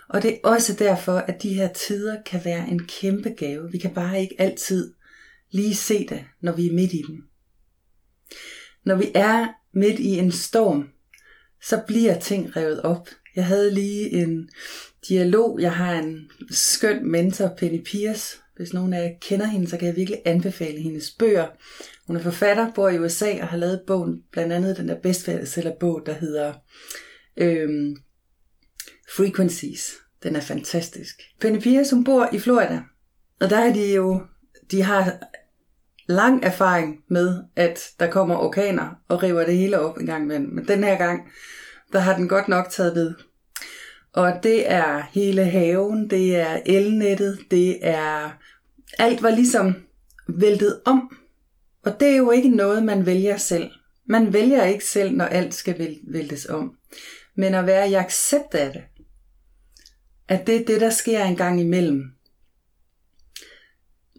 Og 0.10 0.22
det 0.22 0.34
er 0.34 0.39
også 0.43 0.74
derfor, 0.74 1.17
at 1.17 1.43
de 1.43 1.53
her 1.53 1.74
tider 1.74 2.24
kan 2.24 2.45
være 2.45 2.67
en 2.67 2.88
kæmpe 2.88 3.29
gave. 3.29 3.72
Vi 3.72 3.77
kan 3.77 3.93
bare 3.93 4.22
ikke 4.22 4.36
altid 4.39 4.93
lige 5.51 5.75
se 5.75 6.07
det, 6.07 6.25
når 6.41 6.51
vi 6.51 6.67
er 6.67 6.74
midt 6.74 6.93
i 6.93 7.01
dem. 7.07 7.24
Når 8.84 8.95
vi 8.95 9.12
er 9.15 9.48
midt 9.74 10.00
i 10.00 10.17
en 10.17 10.31
storm, 10.31 10.89
så 11.65 11.81
bliver 11.88 12.19
ting 12.19 12.55
revet 12.55 12.81
op. 12.81 13.10
Jeg 13.36 13.45
havde 13.45 13.74
lige 13.74 14.10
en 14.10 14.50
dialog. 15.07 15.60
Jeg 15.62 15.74
har 15.74 15.93
en 15.93 16.29
skøn 16.51 17.12
mentor, 17.12 17.53
Penny 17.57 17.84
Pierce. 17.84 18.38
Hvis 18.55 18.74
nogen 18.74 18.93
af 18.93 19.03
jer 19.03 19.12
kender 19.22 19.45
hende, 19.45 19.67
så 19.67 19.77
kan 19.77 19.88
jeg 19.88 19.95
virkelig 19.95 20.22
anbefale 20.25 20.81
hendes 20.81 21.12
bøger. 21.12 21.48
Hun 22.07 22.15
er 22.15 22.22
forfatter, 22.22 22.72
bor 22.74 22.89
i 22.89 23.00
USA 23.00 23.41
og 23.41 23.48
har 23.48 23.57
lavet 23.57 23.81
bogen, 23.88 24.22
blandt 24.31 24.53
andet 24.53 24.77
den 24.77 24.88
der 24.88 25.00
bestsellerbog, 25.00 26.01
der 26.05 26.13
hedder 26.13 26.53
øhm, 27.38 27.95
Frequencies. 29.15 29.93
Den 30.24 30.36
er 30.36 30.41
fantastisk. 30.41 31.22
Penny 31.41 31.60
Pierce, 31.60 31.95
hun 31.95 32.03
bor 32.03 32.29
i 32.34 32.39
Florida, 32.39 32.81
og 33.41 33.50
der 33.50 33.57
er 33.57 33.74
de 33.74 33.93
jo, 33.93 34.22
de 34.72 34.81
har 34.81 35.19
lang 36.07 36.43
erfaring 36.43 37.03
med, 37.07 37.43
at 37.55 37.79
der 38.00 38.12
kommer 38.12 38.35
orkaner 38.35 38.89
og 39.07 39.24
river 39.24 39.45
det 39.45 39.57
hele 39.57 39.79
op 39.79 39.97
en 39.97 40.05
gang 40.05 40.24
imellem. 40.24 40.50
Men 40.50 40.67
den 40.67 40.83
her 40.83 40.97
gang, 40.97 41.21
der 41.93 42.00
har 42.00 42.15
den 42.15 42.27
godt 42.27 42.47
nok 42.47 42.69
taget 42.69 42.95
ved. 42.95 43.13
Og 44.13 44.33
det 44.43 44.71
er 44.71 45.03
hele 45.12 45.45
haven, 45.45 46.09
det 46.09 46.35
er 46.35 46.59
elnettet, 46.65 47.39
det 47.51 47.77
er... 47.81 48.38
Alt 49.00 49.24
var 49.24 49.29
ligesom 49.29 49.75
væltet 50.27 50.81
om. 50.85 51.17
Og 51.85 52.00
det 52.00 52.07
er 52.07 52.15
jo 52.15 52.31
ikke 52.31 52.50
noget, 52.50 52.83
man 52.83 53.05
vælger 53.05 53.38
selv. 53.38 53.69
Man 54.05 54.33
vælger 54.33 54.63
ikke 54.63 54.85
selv, 54.85 55.12
når 55.12 55.25
alt 55.25 55.53
skal 55.53 55.97
væltes 56.07 56.45
om. 56.45 56.77
Men 57.35 57.55
at 57.55 57.65
være 57.65 57.89
i 57.89 57.93
accept 57.93 58.55
af 58.55 58.74
det. 58.74 58.81
At 60.27 60.47
det 60.47 60.55
er 60.55 60.65
det, 60.65 60.81
der 60.81 60.89
sker 60.89 61.24
en 61.24 61.35
gang 61.35 61.62
imellem. 61.62 62.14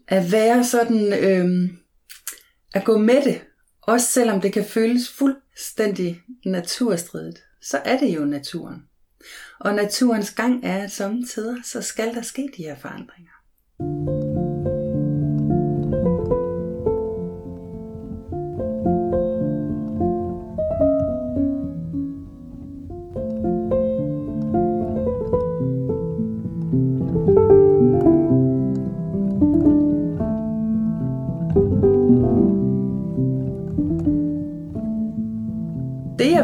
At 0.07 0.31
være 0.31 0.63
sådan... 0.63 1.13
Øh, 1.13 1.69
at 2.73 2.83
gå 2.83 2.97
med 2.97 3.21
det. 3.23 3.41
Også 3.81 4.07
selvom 4.07 4.41
det 4.41 4.53
kan 4.53 4.65
føles 4.65 5.09
fuldstændig 5.09 6.21
naturstridigt. 6.45 7.43
Så 7.61 7.77
er 7.85 7.99
det 7.99 8.15
jo 8.15 8.25
naturen. 8.25 8.83
Og 9.59 9.73
naturens 9.73 10.31
gang 10.31 10.65
er, 10.65 10.83
at 10.83 10.91
samtidig 10.91 11.57
så 11.65 11.81
skal 11.81 12.15
der 12.15 12.21
ske 12.21 12.49
de 12.57 12.63
her 12.63 12.75
forandringer. 12.75 14.26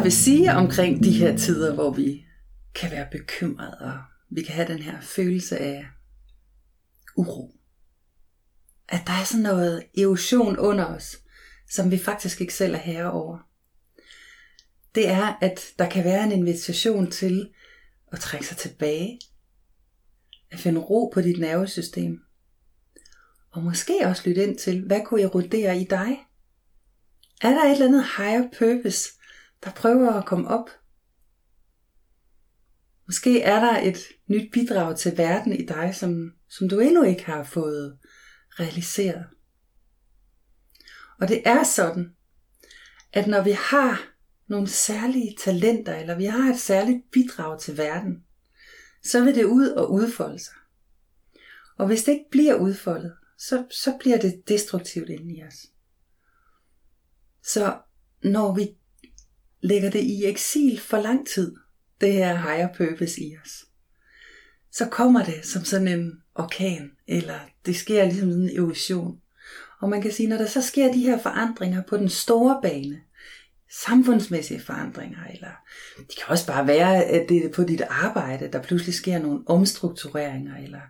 Vil 0.04 0.12
sige 0.12 0.54
omkring 0.54 1.04
de 1.04 1.12
her 1.12 1.38
tider, 1.38 1.74
hvor 1.74 1.94
vi 1.94 2.26
kan 2.76 2.92
være 2.92 3.08
bekymrede, 3.12 3.78
og 3.80 4.00
vi 4.32 4.42
kan 4.42 4.56
have 4.56 4.68
den 4.68 4.80
her 4.80 5.02
følelse 5.02 5.58
af 5.58 5.86
uro. 7.16 7.56
At 8.90 9.02
der 9.08 9.14
er 9.14 9.24
sådan 9.24 9.44
noget 9.44 9.84
erosion 9.98 10.58
under 10.58 10.86
os, 10.86 11.18
som 11.72 11.92
vi 11.92 11.98
faktisk 11.98 12.42
ikke 12.42 12.54
selv 12.54 12.74
er 12.74 12.78
herre 12.78 13.12
over. 13.12 13.38
Det 14.96 15.10
er, 15.10 15.38
at 15.42 15.62
der 15.80 15.90
kan 15.90 16.04
være 16.04 16.24
en 16.24 16.32
invitation 16.32 17.12
til 17.12 17.50
at 18.12 18.20
trække 18.20 18.48
sig 18.48 18.58
tilbage, 18.58 19.20
at 20.52 20.60
finde 20.60 20.80
ro 20.80 21.12
på 21.14 21.22
dit 21.22 21.40
nervesystem, 21.40 22.20
og 23.52 23.64
måske 23.64 23.94
også 24.06 24.24
lytte 24.26 24.44
ind 24.44 24.58
til, 24.58 24.86
hvad 24.86 25.02
kunne 25.06 25.22
erodere 25.22 25.82
i 25.82 25.84
dig? 25.84 26.18
Er 27.42 27.50
der 27.50 27.64
et 27.64 27.72
eller 27.72 27.88
andet 27.88 28.06
higher 28.18 28.50
purpose, 28.58 29.10
der 29.64 29.72
prøver 29.72 30.14
at 30.14 30.26
komme 30.26 30.48
op 30.48 30.70
Måske 33.06 33.42
er 33.42 33.60
der 33.60 33.80
et 33.80 33.98
nyt 34.28 34.52
bidrag 34.52 34.98
til 34.98 35.18
verden 35.18 35.54
i 35.54 35.66
dig, 35.66 35.96
som, 35.96 36.34
som 36.50 36.70
du 36.70 36.80
endnu 36.80 37.04
ikke 37.04 37.26
har 37.26 37.44
fået 37.44 37.98
realiseret. 38.60 39.26
Og 41.20 41.28
det 41.28 41.42
er 41.46 41.64
sådan, 41.64 42.16
at 43.14 43.28
når 43.28 43.44
vi 43.44 43.52
har 43.52 44.02
nogle 44.48 44.68
særlige 44.68 45.36
talenter, 45.44 45.96
eller 45.96 46.16
vi 46.16 46.26
har 46.26 46.54
et 46.54 46.60
særligt 46.60 47.12
bidrag 47.12 47.60
til 47.60 47.78
verden, 47.78 48.24
så 49.04 49.24
vil 49.24 49.36
det 49.36 49.44
ud 49.44 49.68
og 49.68 49.92
udfolde 49.92 50.40
sig. 50.40 50.56
Og 51.78 51.88
hvis 51.88 52.04
det 52.04 52.12
ikke 52.12 52.30
bliver 52.32 52.56
udfoldet, 52.56 53.14
så, 53.38 53.66
så 53.72 53.98
bliver 54.00 54.18
det 54.18 54.44
destruktivt 54.48 55.10
inde 55.10 55.36
i 55.36 55.44
os. 55.44 55.66
Så 57.44 57.78
når 58.24 58.56
vi 58.56 58.78
lægger 59.64 59.90
det 59.90 60.00
i 60.00 60.26
eksil 60.26 60.80
for 60.80 60.98
lang 60.98 61.28
tid, 61.28 61.56
det 62.02 62.14
her 62.14 62.38
higher 62.38 62.68
purpose 62.78 63.22
i 63.22 63.38
os, 63.44 63.66
så 64.72 64.86
kommer 64.86 65.24
det 65.24 65.46
som 65.46 65.64
sådan 65.64 65.88
en 65.88 66.12
orkan, 66.36 66.92
eller 67.08 67.40
det 67.66 67.76
sker 67.76 68.06
ligesom 68.06 68.30
en 68.30 68.50
erosion. 68.58 69.20
Og 69.82 69.90
man 69.90 70.02
kan 70.02 70.12
sige, 70.12 70.30
når 70.30 70.38
der 70.38 70.48
så 70.48 70.62
sker 70.62 70.92
de 70.92 71.00
her 71.00 71.20
forandringer 71.20 71.84
på 71.84 71.98
den 71.98 72.10
store 72.10 72.60
bane, 72.62 73.02
samfundsmæssige 73.86 74.62
forandringer, 74.62 75.18
eller 75.34 75.52
det 75.98 76.16
kan 76.18 76.26
også 76.28 76.48
bare 76.48 76.68
være, 76.68 77.06
at 77.06 77.30
det 77.30 77.46
er 77.46 77.50
på 77.50 77.64
dit 77.64 77.82
arbejde, 77.90 78.50
der 78.54 78.62
pludselig 78.62 78.94
sker 78.94 79.20
nogle 79.20 79.44
omstruktureringer, 79.48 80.58
eller 80.58 80.82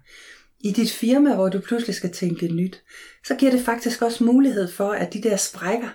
i 0.59 0.71
dit 0.71 0.91
firma, 0.91 1.35
hvor 1.35 1.49
du 1.49 1.59
pludselig 1.59 1.95
skal 1.95 2.11
tænke 2.11 2.47
nyt, 2.47 2.83
så 3.27 3.35
giver 3.35 3.51
det 3.51 3.65
faktisk 3.65 4.01
også 4.01 4.23
mulighed 4.23 4.71
for, 4.71 4.91
at 4.91 5.13
de 5.13 5.23
der 5.23 5.37
sprækker, 5.37 5.89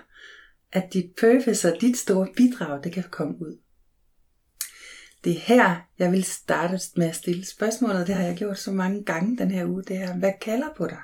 at 0.71 0.93
dit 0.93 1.11
purpose 1.19 1.73
og 1.73 1.81
dit 1.81 1.97
store 1.97 2.27
bidrag, 2.35 2.83
det 2.83 2.91
kan 2.91 3.03
komme 3.11 3.41
ud. 3.41 3.57
Det 5.23 5.31
er 5.31 5.39
her, 5.39 5.75
jeg 5.99 6.11
vil 6.11 6.23
starte 6.23 6.79
med 6.95 7.07
at 7.07 7.15
stille 7.15 7.45
spørgsmålet. 7.45 8.07
Det 8.07 8.15
har 8.15 8.23
jeg 8.23 8.37
gjort 8.37 8.59
så 8.59 8.71
mange 8.71 9.03
gange 9.03 9.37
den 9.37 9.51
her 9.51 9.65
uge. 9.65 9.83
Det 9.83 9.97
er, 9.97 10.17
hvad 10.17 10.31
kalder 10.41 10.67
på 10.77 10.87
dig? 10.87 11.01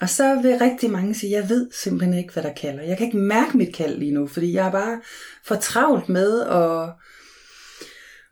Og 0.00 0.08
så 0.08 0.42
vil 0.42 0.58
rigtig 0.58 0.90
mange 0.90 1.14
sige, 1.14 1.32
jeg 1.32 1.48
ved 1.48 1.70
simpelthen 1.72 2.18
ikke, 2.18 2.32
hvad 2.32 2.42
der 2.42 2.52
kalder. 2.54 2.82
Jeg 2.82 2.96
kan 2.96 3.06
ikke 3.06 3.18
mærke 3.18 3.56
mit 3.56 3.74
kald 3.74 3.98
lige 3.98 4.14
nu, 4.14 4.26
fordi 4.26 4.52
jeg 4.52 4.66
er 4.66 4.70
bare 4.70 5.00
for 5.44 5.54
travlt 5.54 6.08
med 6.08 6.40
at 6.42 6.92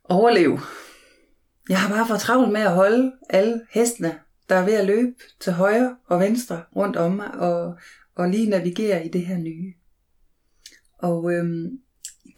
overleve. 0.04 0.60
Jeg 1.68 1.80
har 1.80 1.96
bare 1.96 2.06
for 2.06 2.16
travlt 2.16 2.52
med 2.52 2.60
at 2.60 2.72
holde 2.72 3.12
alle 3.30 3.60
hestene, 3.70 4.20
der 4.48 4.54
er 4.54 4.64
ved 4.64 4.74
at 4.74 4.86
løbe 4.86 5.14
til 5.40 5.52
højre 5.52 5.96
og 6.06 6.20
venstre 6.20 6.62
rundt 6.76 6.96
om 6.96 7.12
mig, 7.12 7.30
og, 7.34 7.78
og 8.14 8.28
lige 8.28 8.50
navigere 8.50 9.06
i 9.06 9.08
det 9.08 9.26
her 9.26 9.38
nye. 9.38 9.74
Og 10.98 11.32
øhm, 11.32 11.80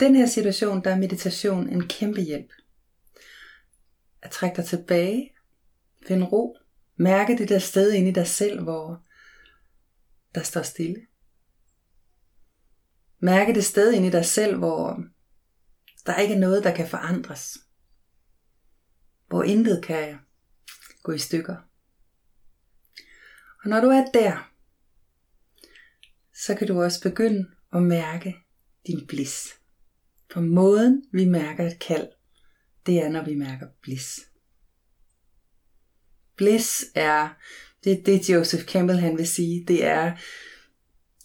den 0.00 0.14
her 0.14 0.26
situation, 0.26 0.84
der 0.84 0.90
er 0.90 0.98
meditation 0.98 1.68
en 1.68 1.88
kæmpe 1.88 2.20
hjælp. 2.20 2.52
At 4.22 4.30
trække 4.30 4.56
dig 4.56 4.64
tilbage, 4.64 5.32
finde 6.06 6.26
ro, 6.26 6.58
mærke 6.96 7.38
det 7.38 7.48
der 7.48 7.58
sted 7.58 7.92
inde 7.92 8.08
i 8.08 8.12
dig 8.12 8.26
selv, 8.26 8.62
hvor 8.62 9.02
der 10.34 10.42
står 10.42 10.62
stille. 10.62 11.06
Mærke 13.18 13.54
det 13.54 13.64
sted 13.64 13.92
inde 13.92 14.08
i 14.08 14.10
dig 14.10 14.24
selv, 14.24 14.56
hvor 14.56 15.04
der 16.06 16.16
ikke 16.16 16.34
er 16.34 16.38
noget, 16.38 16.64
der 16.64 16.74
kan 16.74 16.88
forandres. 16.88 17.58
Hvor 19.28 19.42
intet 19.42 19.84
kan 19.84 20.18
gå 21.02 21.12
i 21.12 21.18
stykker. 21.18 21.56
Og 23.62 23.70
når 23.70 23.80
du 23.80 23.88
er 23.88 24.04
der, 24.14 24.52
så 26.44 26.54
kan 26.54 26.68
du 26.68 26.82
også 26.82 27.02
begynde 27.02 27.46
at 27.72 27.82
mærke 27.82 28.36
din 28.86 29.06
bliss. 29.06 29.48
For 30.32 30.40
måden 30.40 31.02
vi 31.12 31.24
mærker 31.24 31.66
et 31.66 31.78
kald, 31.78 32.08
det 32.86 33.02
er 33.02 33.08
når 33.08 33.24
vi 33.24 33.34
mærker 33.34 33.66
bliss. 33.82 34.20
Bliss 36.36 36.84
er, 36.94 37.28
det 37.84 37.92
er 37.92 38.02
det 38.02 38.30
Joseph 38.30 38.64
Campbell 38.64 38.98
han 38.98 39.18
vil 39.18 39.28
sige, 39.28 39.64
det 39.68 39.84
er, 39.84 40.12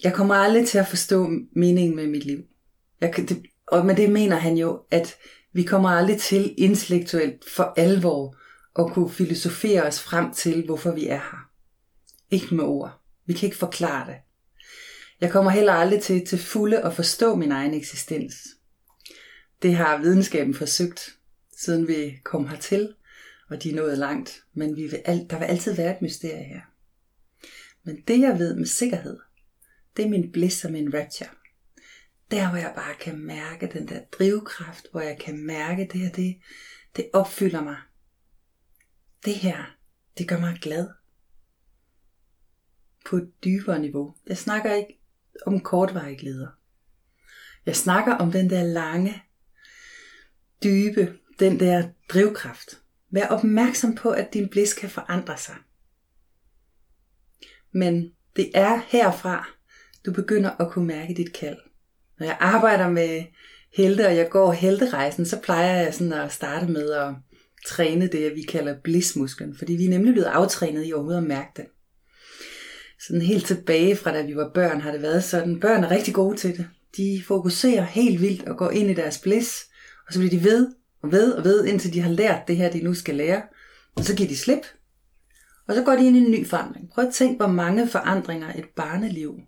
jeg 0.04 0.14
kommer 0.14 0.36
aldrig 0.36 0.68
til 0.68 0.78
at 0.78 0.88
forstå 0.88 1.30
meningen 1.56 1.96
med 1.96 2.08
mit 2.08 2.26
liv. 2.26 2.44
Jeg, 3.02 3.14
det, 3.18 3.46
og 3.68 3.86
med 3.86 3.96
det 3.96 4.12
mener 4.12 4.36
han 4.36 4.58
jo, 4.58 4.84
at 4.92 5.16
vi 5.54 5.64
kommer 5.64 5.90
aldrig 5.90 6.20
til 6.20 6.54
intellektuelt 6.58 7.50
for 7.50 7.74
alvor 7.78 8.38
at 8.80 8.94
kunne 8.94 9.10
filosofere 9.10 9.84
os 9.84 10.02
frem 10.02 10.34
til, 10.34 10.66
hvorfor 10.66 10.92
vi 10.92 11.08
er 11.08 11.20
her. 11.20 11.50
Ikke 12.30 12.56
med 12.56 12.64
ord. 12.64 13.02
Vi 13.26 13.34
kan 13.34 13.48
ikke 13.48 13.58
forklare 13.58 14.08
det. 14.08 14.16
Jeg 15.22 15.32
kommer 15.32 15.52
heller 15.52 15.74
aldrig 15.74 16.02
til 16.02 16.26
til 16.26 16.40
fulde 16.40 16.82
at 16.82 16.94
forstå 16.94 17.36
min 17.36 17.52
egen 17.52 17.74
eksistens. 17.74 18.34
Det 19.62 19.76
har 19.76 19.98
videnskaben 19.98 20.54
forsøgt, 20.54 21.18
siden 21.58 21.88
vi 21.88 22.20
kom 22.24 22.48
hertil, 22.48 22.96
og 23.50 23.64
de 23.64 23.72
er 23.72 23.76
nået 23.76 23.98
langt. 23.98 24.44
Men 24.54 24.76
vi 24.76 24.82
vil 24.82 25.02
al- 25.06 25.28
der 25.30 25.40
vil 25.40 25.46
altid 25.46 25.76
være 25.76 25.96
et 25.96 26.02
mysterie 26.02 26.44
her. 26.44 26.62
Men 27.84 28.02
det 28.08 28.20
jeg 28.20 28.40
ved 28.40 28.56
med 28.56 28.66
sikkerhed, 28.66 29.20
det 29.98 30.06
er 30.06 30.10
min 30.10 30.32
bliss 30.32 30.66
og 30.66 30.72
min 30.72 30.94
rapture. 30.94 31.30
Der 32.32 32.50
hvor 32.50 32.58
jeg 32.58 32.74
bare 32.76 32.96
kan 33.00 33.20
mærke 33.20 33.70
den 33.74 33.88
der 33.88 34.00
drivkraft, 34.12 34.88
hvor 34.92 35.02
jeg 35.02 35.20
kan 35.20 35.46
mærke 35.46 35.90
det 35.94 36.02
her, 36.02 36.12
det, 36.12 36.38
det 36.96 37.10
opfylder 37.14 37.64
mig. 37.64 37.78
Det 39.26 39.36
her, 39.36 39.78
det 40.18 40.28
gør 40.28 40.40
mig 40.40 40.58
glad. 40.62 40.90
på 43.06 43.18
et 43.18 43.32
dybere 43.44 43.80
niveau. 43.80 44.16
Jeg 44.28 44.38
snakker 44.38 44.74
ikke 44.74 45.01
om 45.46 45.60
kortvarige 45.60 46.18
glæder. 46.18 46.48
Jeg 47.66 47.76
snakker 47.76 48.16
om 48.16 48.32
den 48.32 48.50
der 48.50 48.64
lange, 48.64 49.24
dybe, 50.64 51.14
den 51.40 51.60
der 51.60 51.88
drivkraft. 52.10 52.82
Vær 53.12 53.28
opmærksom 53.28 53.96
på, 53.96 54.10
at 54.10 54.34
din 54.34 54.50
blis 54.50 54.74
kan 54.74 54.90
forandre 54.90 55.38
sig. 55.38 55.56
Men 57.74 58.12
det 58.36 58.52
er 58.54 58.82
herfra, 58.88 59.50
du 60.06 60.14
begynder 60.14 60.50
at 60.50 60.72
kunne 60.72 60.88
mærke 60.88 61.14
dit 61.14 61.34
kald. 61.34 61.58
Når 62.20 62.26
jeg 62.26 62.38
arbejder 62.40 62.90
med 62.90 63.24
helte, 63.74 64.08
og 64.08 64.16
jeg 64.16 64.30
går 64.30 64.52
helterejsen, 64.52 65.26
så 65.26 65.42
plejer 65.42 65.82
jeg 65.82 65.94
sådan 65.94 66.14
at 66.14 66.32
starte 66.32 66.68
med 66.72 66.92
at 66.92 67.14
træne 67.68 68.08
det, 68.08 68.36
vi 68.36 68.42
kalder 68.42 68.80
blismusklen, 68.84 69.56
fordi 69.58 69.74
vi 69.74 69.86
er 69.86 69.90
nemlig 69.90 70.14
blevet 70.14 70.28
aftrænet 70.28 70.88
i 70.88 70.94
overhovedet 70.94 71.22
at 71.22 71.28
mærke 71.28 71.52
den. 71.58 71.66
Sådan 73.08 73.22
helt 73.22 73.46
tilbage 73.46 73.96
fra 73.96 74.14
da 74.14 74.22
vi 74.22 74.36
var 74.36 74.52
børn, 74.54 74.82
har 74.82 74.92
det 74.92 75.02
været 75.02 75.24
sådan, 75.24 75.60
børn 75.60 75.84
er 75.84 75.92
rigtig 75.92 76.14
gode 76.14 76.38
til 76.38 76.58
det. 76.58 76.68
De 76.98 77.24
fokuserer 77.28 77.84
helt 77.84 78.22
vildt 78.22 78.48
og 78.48 78.58
går 78.58 78.70
ind 78.70 78.90
i 78.90 78.94
deres 78.94 79.18
blis, 79.18 79.60
og 80.08 80.14
så 80.14 80.20
bliver 80.20 80.30
de 80.30 80.44
ved 80.44 80.68
og 81.04 81.12
ved 81.12 81.32
og 81.34 81.44
ved, 81.44 81.66
indtil 81.66 81.94
de 81.94 82.02
har 82.02 82.12
lært 82.12 82.48
det 82.48 82.58
her, 82.58 82.72
de 82.72 82.84
nu 82.84 82.94
skal 82.94 83.16
lære. 83.16 83.42
Og 83.96 84.04
så 84.04 84.16
giver 84.16 84.30
de 84.30 84.38
slip, 84.38 84.66
og 85.68 85.76
så 85.76 85.84
går 85.84 85.96
de 85.96 86.08
ind 86.08 86.18
i 86.18 86.20
en 86.20 86.32
ny 86.32 86.48
forandring. 86.48 86.90
Prøv 86.90 87.08
at 87.08 87.14
tænke, 87.14 87.38
hvor 87.38 87.48
mange 87.48 87.88
forandringer 87.88 88.54
et 88.54 88.66
barneliv 88.76 89.40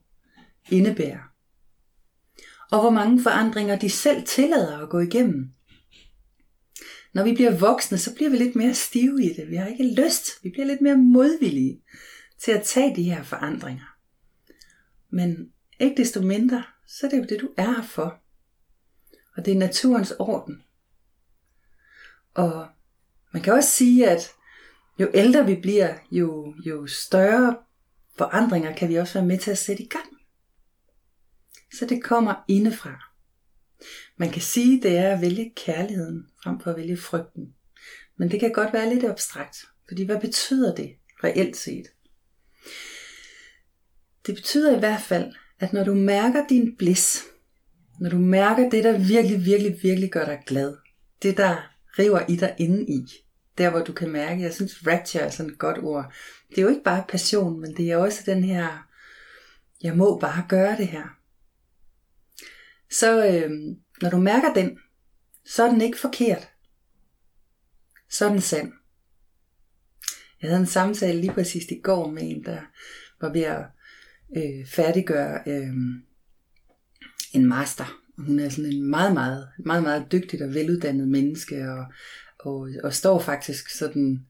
indebærer. 0.70 1.20
Og 2.72 2.82
hvor 2.82 2.90
mange 2.90 3.24
forandringer 3.24 3.80
de 3.80 3.90
selv 3.90 4.24
tillader 4.26 4.78
at 4.78 4.90
gå 4.90 5.00
igennem. 5.00 5.50
Når 7.14 7.24
vi 7.24 7.34
bliver 7.34 7.58
voksne, 7.58 7.98
så 7.98 8.16
bliver 8.16 8.30
vi 8.30 8.38
lidt 8.38 8.56
mere 8.56 8.74
stive 8.74 9.24
i 9.24 9.34
det. 9.34 9.50
Vi 9.50 9.56
har 9.56 9.68
ikke 9.68 9.96
lyst. 10.02 10.30
Vi 10.44 10.50
bliver 10.50 10.68
lidt 10.68 10.82
mere 10.82 10.98
modvillige 10.98 11.82
til 12.40 12.52
at 12.52 12.64
tage 12.64 12.96
de 12.96 13.04
her 13.04 13.24
forandringer. 13.24 13.98
Men 15.10 15.54
ikke 15.80 15.98
desto 15.98 16.22
mindre, 16.22 16.64
så 16.88 17.06
er 17.06 17.10
det 17.10 17.18
jo 17.18 17.24
det, 17.24 17.42
du 17.42 17.50
er 17.58 17.72
her 17.76 17.84
for. 17.84 18.22
Og 19.38 19.46
det 19.46 19.54
er 19.54 19.58
naturens 19.58 20.14
orden. 20.20 20.64
Og 22.34 22.68
man 23.34 23.42
kan 23.44 23.54
også 23.54 23.70
sige, 23.70 24.10
at 24.10 24.32
jo 25.00 25.12
ældre 25.14 25.46
vi 25.46 25.56
bliver, 25.56 25.98
jo, 26.12 26.54
jo 26.66 26.88
større 26.88 27.58
forandringer 28.18 28.76
kan 28.76 28.90
vi 28.90 28.96
også 28.96 29.14
være 29.14 29.26
med 29.26 29.38
til 29.38 29.52
at 29.52 29.58
sætte 29.58 29.84
i 29.84 29.88
gang. 29.88 30.18
Så 31.74 31.86
det 31.86 32.04
kommer 32.04 32.44
indefra. 32.48 33.14
Man 34.18 34.32
kan 34.32 34.42
sige, 34.42 34.82
det 34.82 34.98
er 34.98 35.16
at 35.16 35.22
vælge 35.22 35.54
kærligheden 35.56 36.28
frem 36.44 36.60
for 36.60 36.72
at 36.72 36.78
vælge 36.78 36.98
frygten. 36.98 37.56
Men 38.18 38.32
det 38.32 38.40
kan 38.40 38.54
godt 38.54 38.74
være 38.74 38.94
lidt 38.94 39.04
abstrakt, 39.04 39.58
fordi 39.88 40.04
hvad 40.04 40.20
betyder 40.20 40.76
det 40.76 40.96
reelt 41.24 41.58
set? 41.58 41.88
Det 44.26 44.36
betyder 44.36 44.76
i 44.76 44.80
hvert 44.80 45.02
fald, 45.02 45.34
at 45.60 45.74
når 45.74 45.84
du 45.84 45.94
mærker 45.94 46.48
din 46.48 46.76
blis, 46.78 47.24
når 48.00 48.10
du 48.10 48.18
mærker 48.18 48.70
det, 48.70 48.84
der 48.84 48.98
virkelig, 48.98 49.46
virkelig, 49.46 49.84
virkelig 49.84 50.12
gør 50.12 50.26
dig 50.26 50.40
glad, 50.46 50.78
det 51.24 51.38
der 51.38 51.70
river 52.00 52.26
i 52.30 52.36
dig 52.36 52.56
inde 52.58 52.86
i, 52.86 53.06
der 53.58 53.70
hvor 53.70 53.80
du 53.80 53.94
kan 53.94 54.10
mærke, 54.10 54.42
jeg 54.42 54.54
synes 54.54 54.88
rapture 54.88 55.24
er 55.24 55.30
sådan 55.30 55.52
et 55.52 55.60
godt 55.60 55.78
ord, 55.78 56.14
det 56.50 56.58
er 56.58 56.62
jo 56.62 56.70
ikke 56.70 56.84
bare 56.84 57.06
passion, 57.10 57.62
men 57.62 57.78
det 57.78 57.92
er 57.92 57.98
også 57.98 58.24
den 58.26 58.44
her, 58.44 58.88
jeg 59.84 59.98
må 59.98 60.20
bare 60.20 60.46
gøre 60.50 60.78
det 60.78 60.88
her. 60.88 61.04
Så 62.92 63.28
øh, 63.28 63.52
når 64.02 64.10
du 64.10 64.18
mærker 64.18 64.54
den, 64.54 64.80
så 65.46 65.64
er 65.64 65.70
den 65.72 65.82
ikke 65.82 66.00
forkert. 66.00 66.50
Så 68.10 68.26
er 68.26 68.30
den 68.30 68.42
sand. 68.42 68.74
Jeg 70.42 70.50
havde 70.50 70.62
en 70.62 70.68
samtale 70.68 71.22
lige 71.22 71.34
præcis 71.34 71.66
i 71.72 71.80
går 71.84 72.12
med 72.12 72.24
en, 72.24 72.46
der 72.46 72.62
var 73.22 73.30
ved 73.30 73.42
at 73.42 73.66
øh, 74.38 74.66
færdiggøre 74.68 75.40
øh, 75.48 75.74
en 77.34 77.46
master. 77.46 78.00
Hun 78.18 78.40
er 78.40 78.50
sådan 78.50 78.72
en 78.74 78.90
meget, 78.90 79.14
meget, 79.14 79.48
meget, 79.66 79.84
meget 79.84 80.12
dygtig 80.12 80.44
og 80.44 80.54
veluddannet 80.54 81.08
menneske, 81.08 81.72
og, 81.72 81.86
og, 82.40 82.70
og 82.84 82.94
står 82.94 83.20
faktisk 83.20 83.70
sådan 83.70 84.26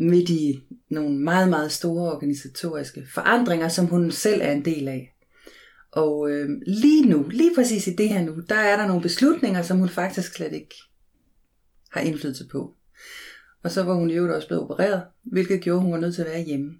midt 0.00 0.30
i 0.30 0.62
nogle 0.90 1.18
meget, 1.18 1.48
meget 1.48 1.72
store 1.72 2.12
organisatoriske 2.12 3.06
forandringer, 3.14 3.68
som 3.68 3.86
hun 3.86 4.10
selv 4.10 4.40
er 4.42 4.52
en 4.52 4.64
del 4.64 4.88
af. 4.88 5.14
Og 5.92 6.30
øh, 6.30 6.48
lige 6.66 7.08
nu, 7.08 7.28
lige 7.28 7.54
præcis 7.54 7.86
i 7.86 7.94
det 7.94 8.08
her 8.08 8.24
nu, 8.24 8.42
der 8.48 8.54
er 8.54 8.76
der 8.76 8.86
nogle 8.86 9.02
beslutninger, 9.02 9.62
som 9.62 9.78
hun 9.78 9.88
faktisk 9.88 10.34
slet 10.34 10.52
ikke 10.52 10.74
har 11.90 12.00
indflydelse 12.00 12.48
på. 12.52 12.74
Og 13.62 13.70
så 13.70 13.82
var 13.82 13.94
hun 13.94 14.10
jo 14.10 14.34
også 14.34 14.48
blevet 14.48 14.64
opereret, 14.64 15.02
hvilket 15.22 15.60
gjorde, 15.60 15.78
at 15.78 15.82
hun 15.82 15.92
var 15.92 16.00
nødt 16.00 16.14
til 16.14 16.22
at 16.22 16.28
være 16.28 16.42
hjemme. 16.42 16.74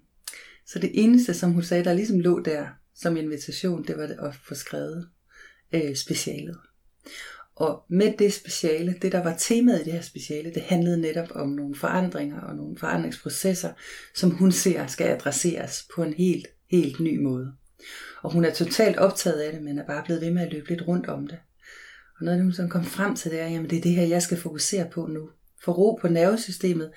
Så 0.73 0.79
det 0.79 0.91
eneste, 0.93 1.33
som 1.33 1.51
hun 1.51 1.63
sagde, 1.63 1.83
der 1.83 1.93
ligesom 1.93 2.19
lå 2.19 2.39
der 2.39 2.67
som 2.95 3.17
invitation, 3.17 3.83
det 3.87 3.97
var 3.97 4.27
at 4.27 4.35
få 4.35 4.55
skrevet 4.55 5.09
øh, 5.73 5.95
specialet. 5.95 6.57
Og 7.55 7.83
med 7.89 8.13
det 8.19 8.33
speciale, 8.33 8.95
det 9.01 9.11
der 9.11 9.23
var 9.23 9.35
temaet 9.37 9.81
i 9.81 9.83
det 9.83 9.93
her 9.93 10.01
speciale, 10.01 10.53
det 10.53 10.61
handlede 10.61 11.01
netop 11.01 11.27
om 11.31 11.49
nogle 11.49 11.75
forandringer 11.75 12.41
og 12.41 12.55
nogle 12.55 12.77
forandringsprocesser, 12.77 13.73
som 14.15 14.31
hun 14.31 14.51
ser 14.51 14.87
skal 14.87 15.07
adresseres 15.07 15.87
på 15.95 16.03
en 16.03 16.13
helt, 16.13 16.47
helt 16.71 16.99
ny 16.99 17.19
måde. 17.19 17.53
Og 18.21 18.33
hun 18.33 18.45
er 18.45 18.53
totalt 18.53 18.97
optaget 18.97 19.39
af 19.39 19.53
det, 19.53 19.61
men 19.63 19.77
er 19.77 19.85
bare 19.85 20.03
blevet 20.05 20.21
ved 20.21 20.31
med 20.31 20.41
at 20.41 20.53
løbe 20.53 20.69
lidt 20.69 20.87
rundt 20.87 21.07
om 21.07 21.27
det. 21.27 21.37
Og 22.19 22.25
noget 22.25 22.35
af 22.35 22.37
det, 22.37 22.45
hun 22.45 22.53
sådan 22.53 22.69
kom 22.69 22.85
frem 22.85 23.15
til, 23.15 23.31
det 23.31 23.39
er, 23.39 23.47
jamen 23.47 23.69
det 23.69 23.77
er 23.77 23.81
det 23.81 23.91
her, 23.91 24.05
jeg 24.05 24.21
skal 24.21 24.37
fokusere 24.37 24.89
på 24.89 25.07
nu. 25.07 25.29
Få 25.63 25.71
ro 25.71 25.99
på 26.01 26.07
nervesystemet. 26.07 26.91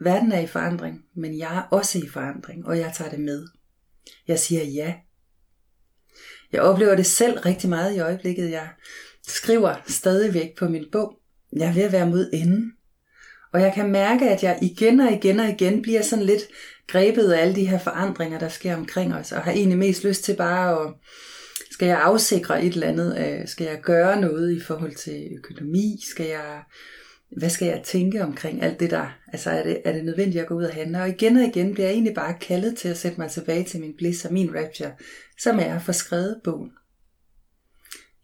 Verden 0.00 0.32
er 0.32 0.40
i 0.40 0.46
forandring, 0.46 1.04
men 1.16 1.38
jeg 1.38 1.56
er 1.56 1.62
også 1.70 1.98
i 1.98 2.08
forandring, 2.08 2.66
og 2.66 2.78
jeg 2.78 2.92
tager 2.96 3.10
det 3.10 3.20
med. 3.20 3.46
Jeg 4.28 4.38
siger 4.38 4.64
ja. 4.64 4.94
Jeg 6.52 6.62
oplever 6.62 6.94
det 6.94 7.06
selv 7.06 7.38
rigtig 7.38 7.68
meget 7.68 7.96
i 7.96 8.00
øjeblikket. 8.00 8.50
Jeg 8.50 8.68
skriver 9.28 9.74
stadigvæk 9.86 10.56
på 10.58 10.68
min 10.68 10.84
bog. 10.92 11.18
Jeg 11.52 11.68
er 11.68 11.72
ved 11.72 11.82
at 11.82 11.92
være 11.92 12.10
mod 12.10 12.30
enden. 12.32 12.72
Og 13.52 13.60
jeg 13.60 13.72
kan 13.74 13.90
mærke, 13.90 14.30
at 14.30 14.42
jeg 14.42 14.58
igen 14.62 15.00
og 15.00 15.12
igen 15.12 15.40
og 15.40 15.48
igen 15.48 15.82
bliver 15.82 16.02
sådan 16.02 16.24
lidt 16.24 16.42
grebet 16.86 17.32
af 17.32 17.40
alle 17.40 17.54
de 17.54 17.66
her 17.66 17.78
forandringer, 17.78 18.38
der 18.38 18.48
sker 18.48 18.76
omkring 18.76 19.14
os, 19.14 19.32
og 19.32 19.42
har 19.42 19.52
egentlig 19.52 19.78
mest 19.78 20.04
lyst 20.04 20.24
til 20.24 20.36
bare 20.36 20.80
at, 20.80 20.94
skal 21.70 21.88
jeg 21.88 22.00
afsikre 22.00 22.64
et 22.64 22.72
eller 22.72 22.86
andet, 22.86 23.18
øh, 23.18 23.48
skal 23.48 23.66
jeg 23.66 23.80
gøre 23.82 24.20
noget 24.20 24.56
i 24.56 24.60
forhold 24.60 24.94
til 24.94 25.28
økonomi, 25.38 26.00
skal 26.10 26.26
jeg, 26.26 26.62
hvad 27.38 27.50
skal 27.50 27.68
jeg 27.68 27.82
tænke 27.84 28.22
omkring 28.22 28.62
alt 28.62 28.80
det 28.80 28.90
der, 28.90 29.18
altså 29.32 29.50
er 29.50 29.62
det, 29.62 29.82
er 29.84 29.92
det 29.92 30.04
nødvendigt 30.04 30.42
at 30.42 30.48
gå 30.48 30.54
ud 30.54 30.64
og 30.64 30.74
handle, 30.74 31.02
og 31.02 31.08
igen 31.08 31.36
og 31.36 31.44
igen 31.44 31.74
bliver 31.74 31.86
jeg 31.86 31.94
egentlig 31.94 32.14
bare 32.14 32.38
kaldet 32.40 32.76
til 32.76 32.88
at 32.88 32.98
sætte 32.98 33.20
mig 33.20 33.30
tilbage 33.30 33.64
til 33.64 33.80
min 33.80 33.96
bliss 33.96 34.24
og 34.24 34.32
min 34.32 34.54
rapture, 34.54 34.92
som 35.38 35.58
er 35.58 35.76
at 35.76 35.82
få 35.82 35.92
skrevet 35.92 36.40
bogen. 36.44 36.70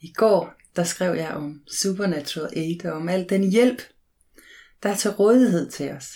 I 0.00 0.12
går, 0.12 0.54
der 0.76 0.84
skrev 0.84 1.14
jeg 1.14 1.30
om 1.30 1.62
Supernatural 1.80 2.50
Aid 2.56 2.86
og 2.86 2.92
om 2.92 3.08
al 3.08 3.26
den 3.28 3.50
hjælp, 3.50 3.82
der 4.82 4.88
er 4.88 4.96
til 4.96 5.10
rådighed 5.10 5.70
til 5.70 5.90
os 5.90 6.06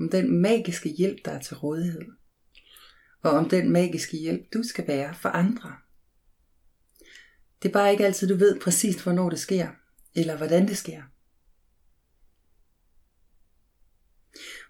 om 0.00 0.10
den 0.10 0.40
magiske 0.40 0.88
hjælp, 0.88 1.24
der 1.24 1.30
er 1.30 1.40
til 1.40 1.56
rådighed, 1.56 2.02
og 3.22 3.30
om 3.30 3.48
den 3.48 3.70
magiske 3.70 4.16
hjælp, 4.16 4.52
du 4.54 4.62
skal 4.62 4.88
være 4.88 5.14
for 5.14 5.28
andre. 5.28 5.72
Det 7.62 7.68
er 7.68 7.72
bare 7.72 7.92
ikke 7.92 8.06
altid, 8.06 8.28
du 8.28 8.36
ved 8.36 8.60
præcis, 8.60 9.02
hvornår 9.02 9.30
det 9.30 9.38
sker, 9.38 9.68
eller 10.14 10.36
hvordan 10.36 10.68
det 10.68 10.76
sker. 10.76 11.02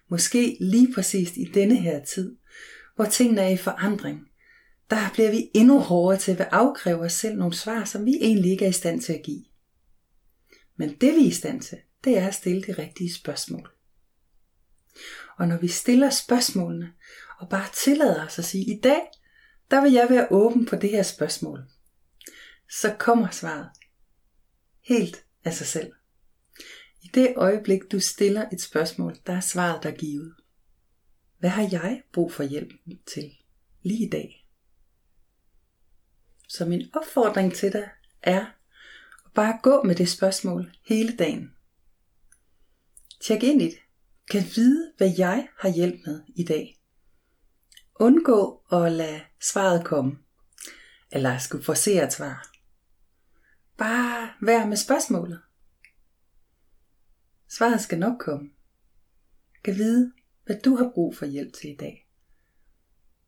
Måske 0.09 0.57
lige 0.61 0.93
præcis 0.93 1.37
i 1.37 1.43
denne 1.43 1.75
her 1.75 2.05
tid, 2.05 2.35
hvor 2.95 3.05
tingene 3.05 3.41
er 3.41 3.47
i 3.47 3.57
forandring, 3.57 4.19
der 4.89 5.09
bliver 5.13 5.31
vi 5.31 5.49
endnu 5.53 5.79
hårdere 5.79 6.19
til 6.19 6.31
at 6.31 6.47
afkræve 6.51 6.99
os 6.99 7.13
selv 7.13 7.37
nogle 7.37 7.53
svar, 7.53 7.85
som 7.85 8.05
vi 8.05 8.11
egentlig 8.21 8.51
ikke 8.51 8.65
er 8.65 8.69
i 8.69 8.71
stand 8.71 9.01
til 9.01 9.13
at 9.13 9.21
give. 9.23 9.45
Men 10.75 10.89
det 10.89 11.15
vi 11.15 11.23
er 11.23 11.27
i 11.27 11.31
stand 11.31 11.61
til, 11.61 11.77
det 12.03 12.17
er 12.17 12.27
at 12.27 12.33
stille 12.33 12.61
de 12.61 12.71
rigtige 12.71 13.13
spørgsmål. 13.13 13.69
Og 15.37 15.47
når 15.47 15.57
vi 15.57 15.67
stiller 15.67 16.09
spørgsmålene, 16.09 16.93
og 17.39 17.49
bare 17.49 17.67
tillader 17.73 18.25
os 18.25 18.39
at 18.39 18.45
sige, 18.45 18.77
i 18.77 18.79
dag, 18.83 19.01
der 19.71 19.81
vil 19.81 19.91
jeg 19.91 20.07
være 20.09 20.27
åben 20.31 20.65
på 20.65 20.75
det 20.75 20.89
her 20.89 21.03
spørgsmål, 21.03 21.59
så 22.69 22.95
kommer 22.99 23.29
svaret 23.29 23.69
helt 24.81 25.25
af 25.43 25.53
sig 25.53 25.67
selv. 25.67 25.91
I 27.05 27.09
det 27.13 27.33
øjeblik, 27.35 27.91
du 27.91 27.99
stiller 27.99 28.49
et 28.53 28.61
spørgsmål, 28.61 29.17
der 29.27 29.33
er 29.33 29.39
svaret 29.39 29.83
der 29.83 29.91
givet. 29.91 30.35
Hvad 31.37 31.49
har 31.49 31.67
jeg 31.71 32.03
brug 32.13 32.33
for 32.33 32.43
hjælp 32.43 32.73
til 33.13 33.31
lige 33.83 34.07
i 34.07 34.09
dag? 34.09 34.47
Så 36.47 36.65
min 36.65 36.89
opfordring 36.93 37.53
til 37.53 37.73
dig 37.73 37.89
er 38.21 38.45
at 39.25 39.31
bare 39.35 39.59
gå 39.63 39.83
med 39.83 39.95
det 39.95 40.09
spørgsmål 40.09 40.71
hele 40.85 41.17
dagen. 41.17 41.51
Tjek 43.21 43.43
ind 43.43 43.61
i 43.61 43.65
det 43.65 43.79
kan 44.31 44.43
vide, 44.55 44.93
hvad 44.97 45.13
jeg 45.17 45.47
har 45.59 45.69
hjælp 45.69 45.99
med 46.05 46.21
i 46.35 46.43
dag. 46.43 46.81
Undgå 47.95 48.61
at 48.71 48.91
lade 48.91 49.21
svaret 49.41 49.85
komme, 49.85 50.17
eller 51.11 51.37
skulle 51.37 51.63
forse 51.63 52.03
et 52.03 52.13
svar. 52.13 52.51
Bare 53.77 54.29
vær 54.41 54.65
med 54.65 54.77
spørgsmålet. 54.77 55.41
Svaret 57.57 57.81
skal 57.81 57.99
nok 57.99 58.19
komme. 58.19 58.49
Kan 59.63 59.75
vide, 59.75 60.11
hvad 60.45 60.55
du 60.65 60.75
har 60.75 60.91
brug 60.93 61.17
for 61.17 61.25
hjælp 61.25 61.53
til 61.53 61.69
i 61.69 61.75
dag. 61.75 62.07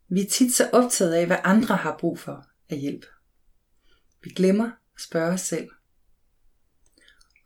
Vi 0.08 0.22
er 0.22 0.30
tit 0.30 0.54
så 0.54 0.70
optaget 0.74 1.14
af, 1.14 1.26
hvad 1.26 1.38
andre 1.44 1.76
har 1.76 1.98
brug 1.98 2.20
for 2.20 2.48
af 2.70 2.78
hjælp. 2.78 3.06
Vi 4.24 4.30
glemmer 4.30 4.66
at 4.66 5.02
spørge 5.02 5.34
os 5.34 5.42
selv. 5.42 5.70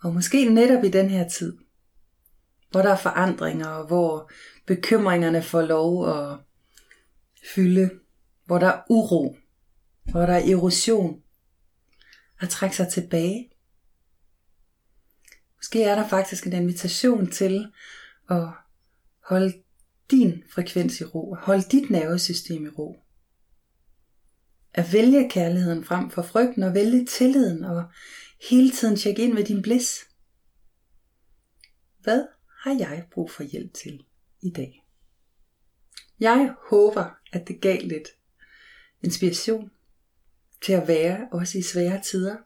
Og 0.03 0.13
måske 0.13 0.49
netop 0.49 0.83
i 0.83 0.89
den 0.89 1.09
her 1.09 1.29
tid, 1.29 1.57
hvor 2.71 2.81
der 2.81 2.89
er 2.89 2.97
forandringer, 2.97 3.67
og 3.67 3.87
hvor 3.87 4.31
bekymringerne 4.65 5.43
får 5.43 5.61
lov 5.61 6.09
at 6.09 6.39
fylde, 7.55 7.89
hvor 8.45 8.59
der 8.59 8.67
er 8.67 8.81
uro, 8.89 9.37
hvor 10.03 10.21
der 10.21 10.33
er 10.33 10.51
erosion, 10.51 11.23
at 12.39 12.49
trække 12.49 12.75
sig 12.75 12.87
tilbage. 12.87 13.50
Måske 15.61 15.83
er 15.83 15.95
der 15.95 16.07
faktisk 16.07 16.47
en 16.47 16.53
invitation 16.53 17.31
til 17.31 17.71
at 18.29 18.47
holde 19.23 19.53
din 20.11 20.43
frekvens 20.53 21.01
i 21.01 21.03
ro, 21.03 21.35
holde 21.35 21.63
dit 21.71 21.89
nervesystem 21.89 22.65
i 22.65 22.69
ro. 22.69 22.99
At 24.73 24.93
vælge 24.93 25.29
kærligheden 25.29 25.83
frem 25.83 26.11
for 26.11 26.21
frygten 26.21 26.63
og 26.63 26.73
vælge 26.73 27.05
tilliden 27.05 27.63
og 27.63 27.83
hele 28.49 28.71
tiden 28.71 28.95
tjekke 28.95 29.23
ind 29.23 29.33
med 29.33 29.43
din 29.43 29.61
blis. 29.61 29.99
Hvad 31.99 32.25
har 32.63 32.75
jeg 32.79 33.05
brug 33.11 33.31
for 33.31 33.43
hjælp 33.43 33.73
til 33.73 34.03
i 34.41 34.49
dag? 34.49 34.85
Jeg 36.19 36.55
håber, 36.69 37.09
at 37.33 37.47
det 37.47 37.61
gav 37.61 37.81
lidt 37.81 38.07
inspiration 39.03 39.71
til 40.61 40.73
at 40.73 40.87
være 40.87 41.27
også 41.31 41.57
i 41.57 41.61
svære 41.61 42.01
tider. 42.01 42.37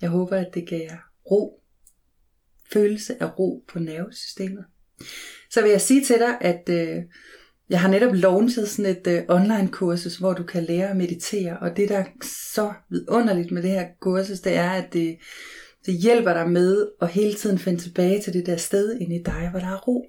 Jeg 0.00 0.10
håber, 0.10 0.36
at 0.36 0.54
det 0.54 0.68
gav 0.68 0.90
ro, 1.30 1.63
følelse 2.74 3.22
af 3.22 3.38
ro 3.38 3.64
på 3.68 3.78
nervesystemet. 3.78 4.64
Så 5.50 5.62
vil 5.62 5.70
jeg 5.70 5.80
sige 5.80 6.04
til 6.04 6.16
dig, 6.18 6.36
at 6.40 6.68
øh, 6.68 7.02
jeg 7.70 7.80
har 7.80 7.88
netop 7.88 8.14
launchet 8.14 8.68
sådan 8.68 8.96
et 8.96 9.06
øh, 9.06 9.22
online 9.28 9.68
kursus, 9.68 10.16
hvor 10.16 10.32
du 10.32 10.42
kan 10.42 10.64
lære 10.64 10.90
at 10.90 10.96
meditere. 10.96 11.58
Og 11.60 11.76
det, 11.76 11.88
der 11.88 11.98
er 11.98 12.04
så 12.22 12.72
vidunderligt 12.90 13.50
med 13.50 13.62
det 13.62 13.70
her 13.70 13.86
kursus, 14.00 14.40
det 14.40 14.54
er, 14.54 14.70
at 14.70 14.92
det, 14.92 15.16
det 15.86 15.94
hjælper 15.94 16.32
dig 16.32 16.50
med 16.50 16.88
at 17.00 17.08
hele 17.08 17.34
tiden 17.34 17.58
finde 17.58 17.80
tilbage 17.80 18.22
til 18.22 18.32
det 18.32 18.46
der 18.46 18.56
sted 18.56 18.98
inde 19.00 19.16
i 19.16 19.22
dig, 19.22 19.48
hvor 19.50 19.60
der 19.60 19.66
er 19.66 19.80
ro. 19.80 20.06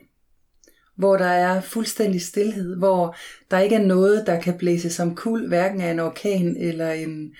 Hvor 0.97 1.17
der 1.17 1.25
er 1.25 1.61
fuldstændig 1.61 2.21
stillhed, 2.21 2.77
hvor 2.77 3.15
der 3.51 3.59
ikke 3.59 3.75
er 3.75 3.85
noget, 3.85 4.23
der 4.27 4.41
kan 4.41 4.57
blæse 4.57 4.89
som 4.89 5.15
kul, 5.15 5.47
hverken 5.47 5.81
af 5.81 5.91
en 5.91 5.99
orkan 5.99 6.57
eller 6.57 6.91
en 6.91 7.35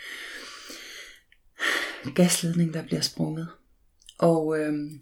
gasledning, 2.15 2.73
der 2.73 2.83
bliver 2.83 3.01
sprunget. 3.01 3.47
Og 4.17 4.59
øhm, 4.59 4.99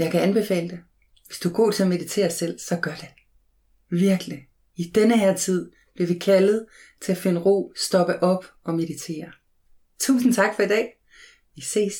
jeg 0.00 0.12
kan 0.12 0.20
anbefale 0.20 0.68
det. 0.68 0.80
Hvis 1.26 1.38
du 1.38 1.48
er 1.48 1.52
god 1.52 1.72
til 1.72 1.82
at 1.82 1.88
meditere 1.88 2.30
selv, 2.30 2.58
så 2.58 2.76
gør 2.76 2.94
det. 2.94 3.08
Virkelig. 3.90 4.46
I 4.76 4.92
denne 4.94 5.18
her 5.18 5.36
tid 5.36 5.70
bliver 5.94 6.08
vi 6.08 6.18
kaldet 6.18 6.66
til 7.02 7.12
at 7.12 7.18
finde 7.18 7.40
ro, 7.40 7.72
stoppe 7.76 8.22
op 8.22 8.44
og 8.64 8.74
meditere. 8.74 9.32
Tusind 10.00 10.34
tak 10.34 10.56
for 10.56 10.62
i 10.62 10.68
dag. 10.68 10.88
Vi 11.54 11.62
ses. 11.62 11.94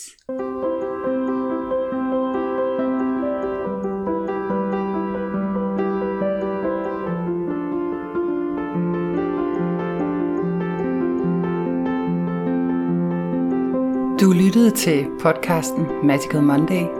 Du 14.20 14.32
lyttede 14.32 14.70
til 14.70 15.06
podcasten 15.20 15.86
Magical 16.06 16.42
Monday. 16.42 16.99